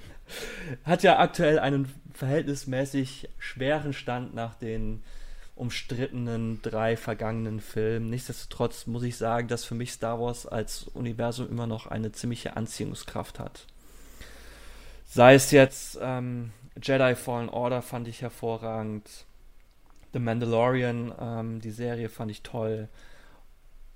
[0.84, 5.04] hat ja aktuell einen verhältnismäßig schweren Stand nach den
[5.54, 8.10] umstrittenen drei vergangenen Filmen.
[8.10, 12.56] Nichtsdestotrotz muss ich sagen, dass für mich Star Wars als Universum immer noch eine ziemliche
[12.56, 13.66] Anziehungskraft hat.
[15.06, 16.50] Sei es jetzt ähm,
[16.82, 19.08] Jedi Fallen Order fand ich hervorragend,
[20.12, 22.88] The Mandalorian, ähm, die Serie fand ich toll.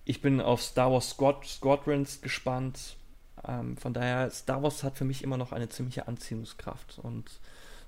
[0.05, 2.97] Ich bin auf Star Wars Squad Squadrons gespannt.
[3.47, 7.41] Ähm, von daher, Star Wars hat für mich immer noch eine ziemliche Anziehungskraft und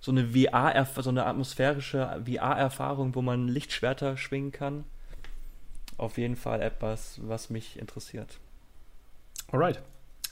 [0.05, 4.85] so eine VR, so eine atmosphärische VR-Erfahrung, wo man Lichtschwerter schwingen kann.
[5.97, 8.39] Auf jeden Fall etwas, was mich interessiert.
[9.51, 9.83] Alright.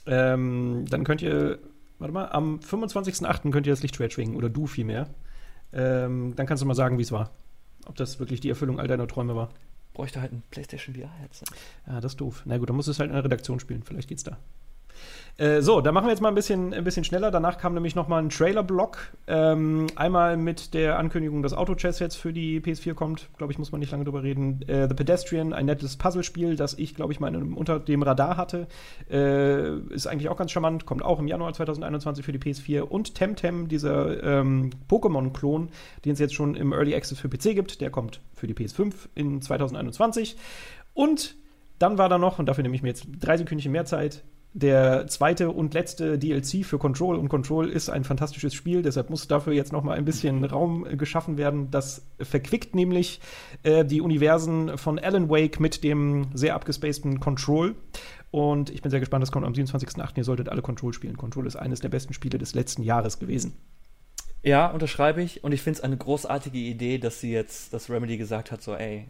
[0.05, 1.57] Ähm, dann könnt ihr,
[1.97, 3.49] warte mal, am 25.08.
[3.49, 5.09] könnt ihr das Lichtschwert schwingen oder du vielmehr.
[5.73, 7.31] Ähm, dann kannst du mal sagen, wie es war.
[7.87, 9.49] Ob das wirklich die Erfüllung all deiner Träume war.
[9.95, 11.45] Bräuchte halt ein PlayStation VR-Headset.
[11.87, 12.43] Ja, das ist doof.
[12.45, 13.81] Na gut, dann musst du es halt in der Redaktion spielen.
[13.81, 14.37] Vielleicht geht's da.
[15.37, 17.31] Äh, so, da machen wir jetzt mal ein bisschen, ein bisschen schneller.
[17.31, 18.99] Danach kam nämlich nochmal ein Trailer-Block.
[19.25, 23.29] Ähm, einmal mit der Ankündigung, dass Auto-Chess jetzt für die PS4 kommt.
[23.37, 24.61] Glaube ich, muss man nicht lange drüber reden.
[24.67, 28.67] Äh, The Pedestrian, ein nettes Puzzlespiel, das ich, glaube ich, mal unter dem Radar hatte.
[29.09, 30.85] Äh, ist eigentlich auch ganz charmant.
[30.85, 32.81] Kommt auch im Januar 2021 für die PS4.
[32.81, 35.69] Und Temtem, dieser ähm, Pokémon-Klon,
[36.05, 38.93] den es jetzt schon im Early Access für PC gibt, der kommt für die PS5
[39.15, 40.37] in 2021.
[40.93, 41.35] Und
[41.79, 45.07] dann war da noch, und dafür nehme ich mir jetzt drei Sekündchen mehr Zeit, der
[45.07, 49.53] zweite und letzte DLC für Control und Control ist ein fantastisches Spiel, deshalb muss dafür
[49.53, 51.71] jetzt noch mal ein bisschen Raum äh, geschaffen werden.
[51.71, 53.19] Das verquickt nämlich
[53.63, 57.75] äh, die Universen von Alan Wake mit dem sehr abgespaceden Control.
[58.29, 60.17] Und ich bin sehr gespannt, das kommt am 27.08.
[60.17, 61.17] Ihr solltet alle Control spielen.
[61.17, 63.53] Control ist eines der besten Spiele des letzten Jahres gewesen.
[64.43, 65.43] Ja, unterschreibe ich.
[65.43, 68.75] Und ich finde es eine großartige Idee, dass sie jetzt, dass Remedy gesagt hat, so,
[68.75, 69.07] ey,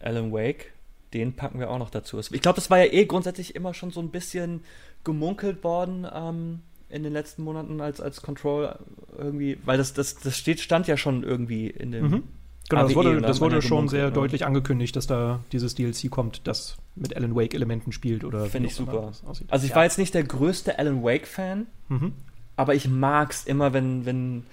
[0.00, 0.72] Alan Wake,
[1.14, 2.18] den packen wir auch noch dazu.
[2.18, 4.62] Ich glaube, das war ja eh grundsätzlich immer schon so ein bisschen
[5.04, 8.76] gemunkelt worden ähm, in den letzten Monaten als, als Control
[9.16, 12.08] irgendwie, weil das, das, das steht, stand ja schon irgendwie in dem.
[12.08, 12.22] Mhm.
[12.68, 14.10] Genau, das wurde, das wurde schon sehr ja.
[14.10, 18.68] deutlich angekündigt, dass da dieses DLC kommt, das mit Alan Wake Elementen spielt oder Finde
[18.68, 19.12] ich super.
[19.48, 19.76] Also ich ja.
[19.76, 22.12] war jetzt nicht der größte Alan Wake-Fan, mhm.
[22.56, 24.44] aber ich mag es immer, wenn, wenn,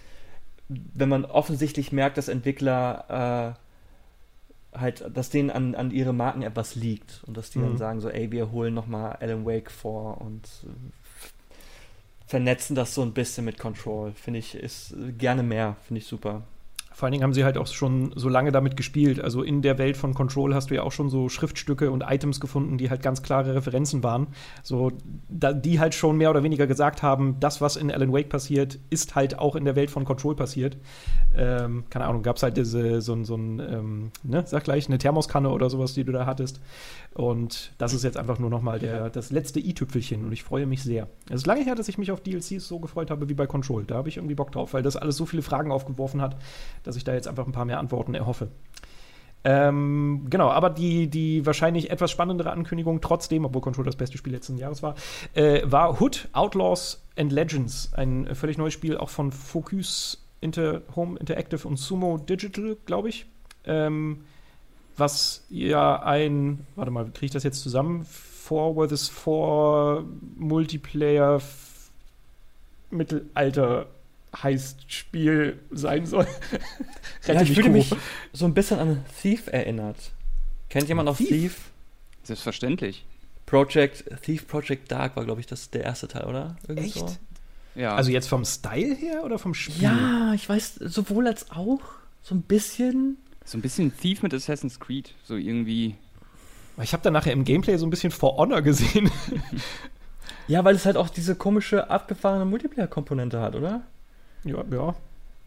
[0.70, 3.65] wenn man offensichtlich merkt, dass Entwickler äh,
[4.78, 7.64] halt, dass denen an, an ihre Marken etwas liegt und dass die mhm.
[7.64, 10.70] dann sagen so, ey, wir holen nochmal Alan Wake vor und äh,
[12.28, 14.14] vernetzen das so ein bisschen mit Control.
[14.14, 16.44] Finde ich, ist gerne mehr, finde ich super.
[16.96, 19.20] Vor allen Dingen haben sie halt auch schon so lange damit gespielt.
[19.20, 22.40] Also in der Welt von Control hast du ja auch schon so Schriftstücke und Items
[22.40, 24.28] gefunden, die halt ganz klare Referenzen waren.
[24.64, 24.94] So,
[25.28, 28.80] da, die halt schon mehr oder weniger gesagt haben, das, was in Alan Wake passiert,
[28.90, 30.78] ist halt auch in der Welt von Control passiert.
[31.36, 34.98] Ähm, keine Ahnung, gab es halt diese, so, so ein, ähm, ne, sag gleich, eine
[34.98, 36.62] Thermoskanne oder sowas, die du da hattest.
[37.14, 38.80] Und das ist jetzt einfach nur nochmal
[39.12, 41.08] das letzte i-Tüpfelchen und ich freue mich sehr.
[41.30, 43.84] Es ist lange her, dass ich mich auf DLCs so gefreut habe wie bei Control.
[43.84, 46.38] Da habe ich irgendwie Bock drauf, weil das alles so viele Fragen aufgeworfen hat
[46.86, 48.50] dass ich da jetzt einfach ein paar mehr Antworten erhoffe.
[49.44, 54.34] Ähm, genau, aber die, die wahrscheinlich etwas spannendere Ankündigung trotzdem, obwohl Control das beste Spiel
[54.34, 54.96] letzten Jahres war,
[55.36, 57.94] äh, war Hood Outlaws and Legends.
[57.94, 63.28] Ein völlig neues Spiel, auch von Focus Inter Home Interactive und Sumo Digital, glaube ich.
[63.66, 64.22] Ähm,
[64.98, 68.04] was ja ein, warte mal, kriege ich das jetzt zusammen?
[68.06, 70.06] Four Worths Four
[70.38, 71.40] Multiplayer
[72.90, 73.88] Mittelalter
[74.42, 76.28] heißt Spiel sein soll.
[77.28, 77.94] ja, ich fühle mich
[78.34, 80.12] so ein bisschen an Thief erinnert.
[80.70, 81.30] Kennt jemand noch Thief?
[81.30, 81.62] Thief?
[82.24, 83.06] Selbstverständlich.
[83.46, 86.56] Project, Thief Project Dark war, glaube ich, das der erste Teil, oder?
[86.68, 86.98] Irgendwie Echt?
[86.98, 87.16] So.
[87.76, 87.96] Ja.
[87.96, 89.84] Also jetzt vom Style her oder vom Spiel?
[89.84, 91.82] Ja, ich weiß, sowohl als auch.
[92.22, 93.18] So ein bisschen.
[93.44, 95.14] So ein bisschen Thief mit Assassin's Creed.
[95.24, 95.96] So irgendwie.
[96.82, 99.12] Ich habe da nachher im Gameplay so ein bisschen For Honor gesehen.
[100.48, 103.84] ja, weil es halt auch diese komische, abgefahrene Multiplayer-Komponente hat, oder?
[104.46, 104.96] Ja, ja.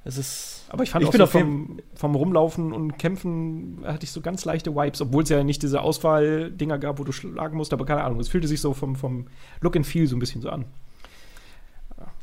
[0.05, 0.65] Es ist.
[0.69, 4.45] Aber ich fand ich auch so vom, vom Rumlaufen und Kämpfen hatte ich so ganz
[4.45, 8.05] leichte Vibes, obwohl es ja nicht diese Auswahl-Dinger gab, wo du schlagen musst, aber keine
[8.05, 8.21] Ahnung.
[8.21, 9.27] Es fühlte sich so vom, vom
[9.61, 10.65] Look and Feel so ein bisschen so an.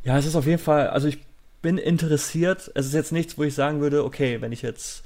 [0.03, 1.19] Ja, es ist auf jeden Fall, also ich
[1.61, 2.71] bin interessiert.
[2.75, 5.03] Es ist jetzt nichts, wo ich sagen würde, okay, wenn ich jetzt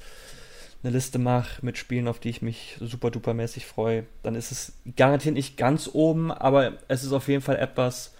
[0.83, 4.51] eine Liste mache mit Spielen, auf die ich mich super duper mäßig freue, dann ist
[4.51, 8.13] es garantiert nicht ganz oben, aber es ist auf jeden Fall etwas,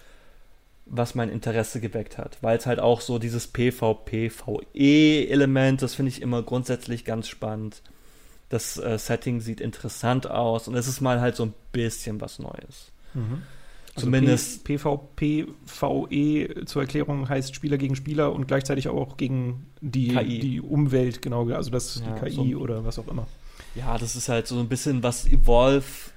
[0.90, 6.22] was mein Interesse geweckt hat, weil es halt auch so dieses PvP-VE-Element, das finde ich
[6.22, 7.82] immer grundsätzlich ganz spannend.
[8.50, 12.40] Das äh, Setting sieht interessant aus und es ist mal halt so ein bisschen was
[12.40, 12.92] Neues.
[13.14, 13.44] Mhm.
[13.96, 14.64] Also Zumindest.
[14.64, 20.40] PvP, VE zur Erklärung heißt Spieler gegen Spieler und gleichzeitig auch gegen die, KI.
[20.40, 23.28] die Umwelt, genau, also das ja, die KI so, oder was auch immer.
[23.76, 26.09] Ja, das ist halt so ein bisschen, was Evolve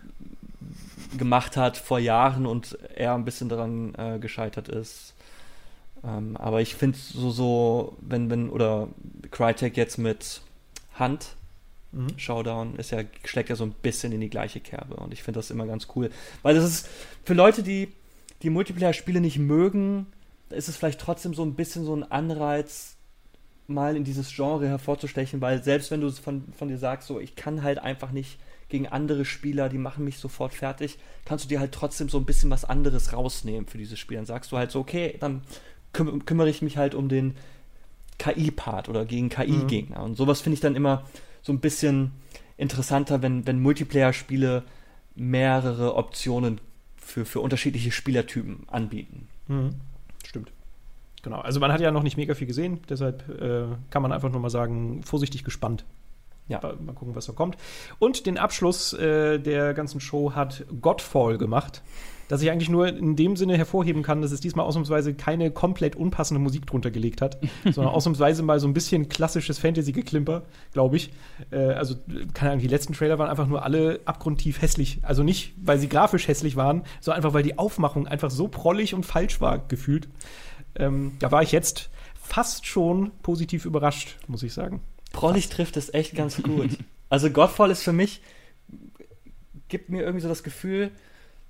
[1.17, 5.15] gemacht hat vor Jahren und er ein bisschen daran äh, gescheitert ist.
[6.05, 8.89] Ähm, aber ich finde so, so, wenn, wenn, oder
[9.31, 10.41] Crytek jetzt mit
[10.95, 11.37] Hand
[11.93, 12.19] mhm.
[12.19, 15.39] Showdown ist ja, schlägt ja so ein bisschen in die gleiche Kerbe und ich finde
[15.39, 16.11] das immer ganz cool.
[16.43, 16.89] Weil das ist
[17.25, 17.93] für Leute, die
[18.43, 20.07] die Multiplayer-Spiele nicht mögen,
[20.51, 22.97] ist es vielleicht trotzdem so ein bisschen so ein Anreiz,
[23.69, 27.37] mal in dieses Genre hervorzustechen, weil selbst wenn du von, von dir sagst, so ich
[27.37, 28.39] kann halt einfach nicht
[28.73, 32.25] gegen andere Spieler, die machen mich sofort fertig, kannst du dir halt trotzdem so ein
[32.25, 34.17] bisschen was anderes rausnehmen für dieses Spiel.
[34.17, 35.43] Dann sagst du halt so, okay, dann
[35.93, 37.37] küm kümmere ich mich halt um den
[38.19, 39.99] KI-Part oder gegen KI-Gegner.
[39.99, 40.05] Mhm.
[40.05, 41.05] Und sowas finde ich dann immer
[41.43, 42.13] so ein bisschen
[42.57, 44.65] interessanter, wenn, wenn Multiplayer-Spiele
[45.15, 46.61] mehrere Optionen
[46.97, 49.29] für, für unterschiedliche Spielertypen anbieten.
[49.49, 49.75] Mhm.
[50.25, 50.51] Stimmt.
[51.23, 54.31] Genau, also man hat ja noch nicht mega viel gesehen, deshalb äh, kann man einfach
[54.31, 55.85] nur mal sagen, vorsichtig gespannt.
[56.53, 56.75] Ja.
[56.81, 57.57] Mal gucken, was da kommt.
[57.99, 61.83] Und den Abschluss äh, der ganzen Show hat Godfall gemacht,
[62.29, 65.97] das ich eigentlich nur in dem Sinne hervorheben kann, dass es diesmal ausnahmsweise keine komplett
[65.97, 70.43] unpassende Musik drunter gelegt hat, sondern ausnahmsweise mal so ein bisschen klassisches Fantasy-Geklimper,
[70.73, 71.13] glaube ich.
[71.51, 71.95] Äh, also,
[72.33, 75.01] keine Ahnung, die letzten Trailer waren einfach nur alle abgrundtief hässlich.
[75.03, 78.95] Also nicht, weil sie grafisch hässlich waren, sondern einfach, weil die Aufmachung einfach so prollig
[78.95, 80.09] und falsch war, gefühlt.
[80.75, 84.81] Ähm, da war ich jetzt fast schon positiv überrascht, muss ich sagen.
[85.13, 86.71] Prollig trifft es echt ganz gut.
[87.09, 88.23] Also Godfall ist für mich,
[89.69, 90.91] gibt mir irgendwie so das Gefühl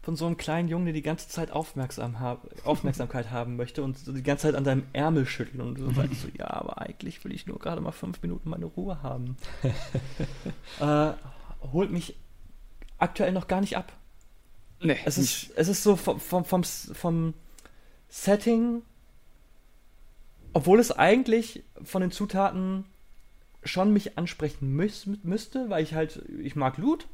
[0.02, 3.96] von so einem kleinen Jungen, der die ganze Zeit Aufmerksam hab, Aufmerksamkeit haben möchte und
[3.96, 7.24] so die ganze Zeit an deinem Ärmel schütteln und so sagst so, ja, aber eigentlich
[7.24, 9.36] will ich nur gerade mal fünf Minuten meine Ruhe haben.
[10.80, 11.12] äh,
[11.72, 12.16] holt mich
[12.98, 13.92] aktuell noch gar nicht ab.
[14.80, 14.98] Nee.
[15.04, 17.34] Es ist, es ist so vom, vom, vom, vom
[18.08, 18.82] Setting,
[20.52, 22.84] obwohl es eigentlich von den Zutaten
[23.64, 27.06] schon mich ansprechen müß, müsste, weil ich halt, ich mag Loot.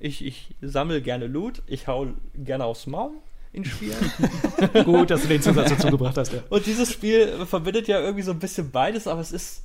[0.00, 1.62] Ich, ich sammle gerne Loot.
[1.66, 3.12] Ich hau gerne aufs Maul
[3.52, 3.96] in Spielen.
[4.84, 6.42] Gut, dass du den Zusatz dazu gebracht hast, ja.
[6.50, 9.64] Und dieses Spiel verbindet ja irgendwie so ein bisschen beides, aber es ist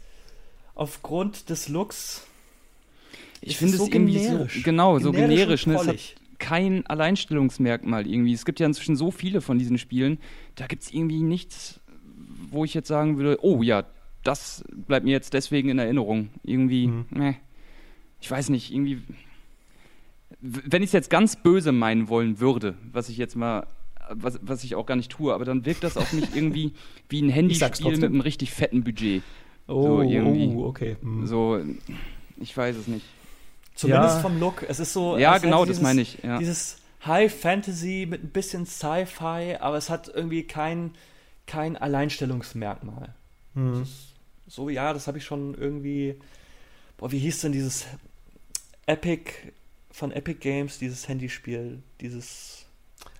[0.75, 2.25] aufgrund des Looks.
[3.41, 4.55] Ich finde so es irgendwie generisch.
[4.55, 5.67] so, genau, generisch so generisch.
[5.67, 5.75] Ne?
[5.75, 8.33] Es hat kein Alleinstellungsmerkmal irgendwie.
[8.33, 10.17] Es gibt ja inzwischen so viele von diesen Spielen,
[10.55, 11.79] da gibt es irgendwie nichts,
[12.49, 13.85] wo ich jetzt sagen würde, oh ja,
[14.23, 16.29] das bleibt mir jetzt deswegen in Erinnerung.
[16.43, 17.05] Irgendwie, mhm.
[17.11, 17.35] ne,
[18.21, 19.01] ich weiß nicht, irgendwie,
[20.39, 23.67] wenn ich es jetzt ganz böse meinen wollen würde, was ich jetzt mal,
[24.09, 26.73] was, was ich auch gar nicht tue, aber dann wirkt das auf mich irgendwie
[27.09, 29.23] wie ein Handyspiel mit einem richtig fetten Budget.
[29.67, 30.55] Oh, so irgendwie.
[30.55, 30.97] oh okay.
[31.01, 31.27] Mhm.
[31.27, 31.59] So,
[32.37, 33.05] ich weiß es nicht.
[33.75, 34.21] Zumindest ja.
[34.21, 34.63] vom Look.
[34.67, 35.17] Es ist so.
[35.17, 36.19] Ja, genau, dieses, das meine ich.
[36.21, 36.37] Ja.
[36.37, 40.91] Dieses High Fantasy mit ein bisschen Sci-Fi, aber es hat irgendwie kein,
[41.45, 43.13] kein Alleinstellungsmerkmal.
[43.53, 43.81] Mhm.
[43.83, 44.12] Ist,
[44.53, 46.15] so, ja, das habe ich schon irgendwie.
[46.97, 47.87] Boah, wie hieß denn dieses
[48.85, 49.31] Epic
[49.89, 52.67] von Epic Games, dieses Handyspiel, dieses.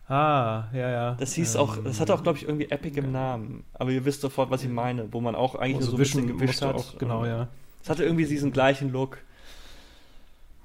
[0.08, 1.16] Ah, ja, ja.
[1.16, 3.64] Das hieß ähm, auch, das hatte auch, glaube ich, irgendwie Epic im Namen.
[3.74, 6.28] Aber ihr wisst sofort, was ich meine, wo man auch eigentlich nur so ein bisschen
[6.28, 6.76] gewischt hat.
[6.76, 7.48] Auch, genau, ja.
[7.82, 9.18] Es hatte irgendwie diesen gleichen Look.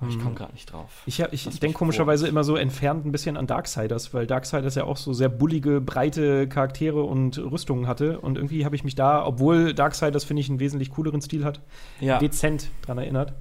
[0.01, 1.03] Aber ich komme gerade nicht drauf.
[1.07, 4.85] Ich, ich, ich denke komischerweise immer so entfernt ein bisschen an Darksiders, weil Darksiders ja
[4.85, 8.21] auch so sehr bullige, breite Charaktere und Rüstungen hatte.
[8.21, 11.61] Und irgendwie habe ich mich da, obwohl Darksiders, finde ich, einen wesentlich cooleren Stil hat,
[11.99, 12.19] ja.
[12.19, 13.33] dezent dran erinnert.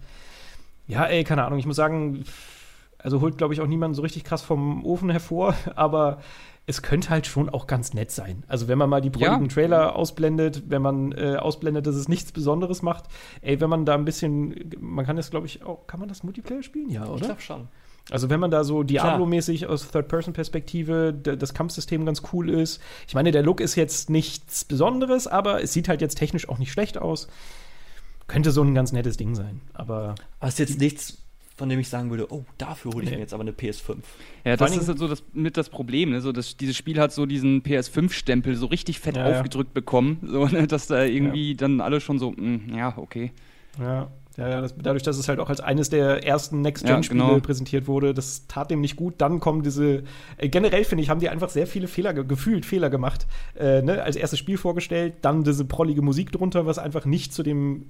[0.87, 1.59] Ja, ey, keine Ahnung.
[1.59, 2.23] Ich muss sagen,
[2.97, 6.21] also holt, glaube ich, auch niemand so richtig krass vom Ofen hervor, aber
[6.69, 8.43] es könnte halt schon auch ganz nett sein.
[8.47, 9.47] Also wenn man mal die prolligen ja.
[9.47, 13.05] Trailer ausblendet, wenn man äh, ausblendet, dass es nichts Besonderes macht,
[13.41, 16.23] ey, wenn man da ein bisschen, man kann das, glaube ich, auch, kann man das
[16.23, 16.89] Multiplayer spielen?
[16.89, 17.15] Ja, oder?
[17.15, 17.67] Ich glaube schon.
[18.09, 22.81] Also wenn man da so Diablo-mäßig aus Third-Person-Perspektive das Kampfsystem ganz cool ist.
[23.07, 26.57] Ich meine, der Look ist jetzt nichts Besonderes, aber es sieht halt jetzt technisch auch
[26.57, 27.27] nicht schlecht aus.
[28.27, 29.61] Könnte so ein ganz nettes Ding sein.
[29.73, 30.15] Aber.
[30.39, 31.17] Aber ist jetzt nichts,
[31.57, 33.15] von dem ich sagen würde, oh, dafür hole ich nee.
[33.15, 33.97] mir jetzt aber eine PS5.
[34.45, 36.11] Ja, das ist halt so das, mit das Problem.
[36.11, 36.21] Ne?
[36.21, 39.73] So, das, dieses Spiel hat so diesen PS5-Stempel so richtig fett ja, aufgedrückt ja.
[39.73, 40.67] bekommen, so, ne?
[40.67, 41.57] dass da irgendwie ja.
[41.57, 43.31] dann alle schon so, mh, hm, ja, okay.
[43.79, 44.07] Ja.
[44.37, 47.39] Ja, das, dadurch, dass es halt auch als eines der ersten Next-Gen-Spiele genau.
[47.39, 49.15] präsentiert wurde, das tat dem nicht gut.
[49.17, 50.03] Dann kommen diese.
[50.37, 53.25] Äh, generell finde ich, haben die einfach sehr viele Fehler, gefühlt Fehler gemacht.
[53.59, 54.03] Äh, ne?
[54.03, 57.87] Als erstes Spiel vorgestellt, dann diese prollige Musik drunter, was einfach nicht zu dem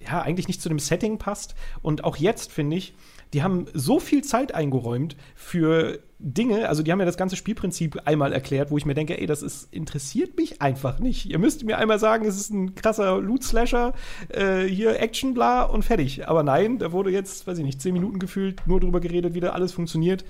[0.00, 1.54] ja, eigentlich nicht zu dem Setting passt.
[1.82, 2.94] Und auch jetzt, finde ich,
[3.32, 8.02] die haben so viel Zeit eingeräumt für Dinge, also die haben ja das ganze Spielprinzip
[8.06, 11.26] einmal erklärt, wo ich mir denke, ey, das ist, interessiert mich einfach nicht.
[11.26, 13.94] Ihr müsst mir einmal sagen, es ist ein krasser Loot-Slasher,
[14.28, 16.28] äh, hier Action, bla und fertig.
[16.28, 19.40] Aber nein, da wurde jetzt, weiß ich nicht, zehn Minuten gefühlt nur drüber geredet, wie
[19.40, 20.24] da alles funktioniert.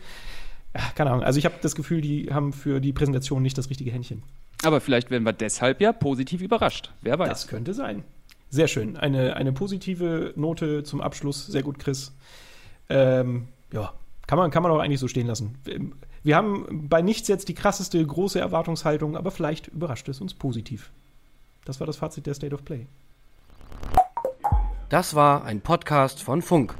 [0.77, 1.25] Ja, keine Ahnung.
[1.25, 4.23] Also ich habe das Gefühl, die haben für die Präsentation nicht das richtige Händchen.
[4.63, 6.93] Aber vielleicht werden wir deshalb ja positiv überrascht.
[7.01, 7.29] Wer weiß.
[7.29, 8.05] Das könnte sein.
[8.51, 8.97] Sehr schön.
[8.97, 11.47] Eine, eine positive Note zum Abschluss.
[11.47, 12.13] Sehr gut, Chris.
[12.89, 13.93] Ähm, ja,
[14.27, 15.57] kann man, kann man auch eigentlich so stehen lassen.
[16.23, 20.91] Wir haben bei nichts jetzt die krasseste große Erwartungshaltung, aber vielleicht überrascht es uns positiv.
[21.65, 22.87] Das war das Fazit der State of Play.
[24.89, 26.75] Das war ein Podcast von Funk.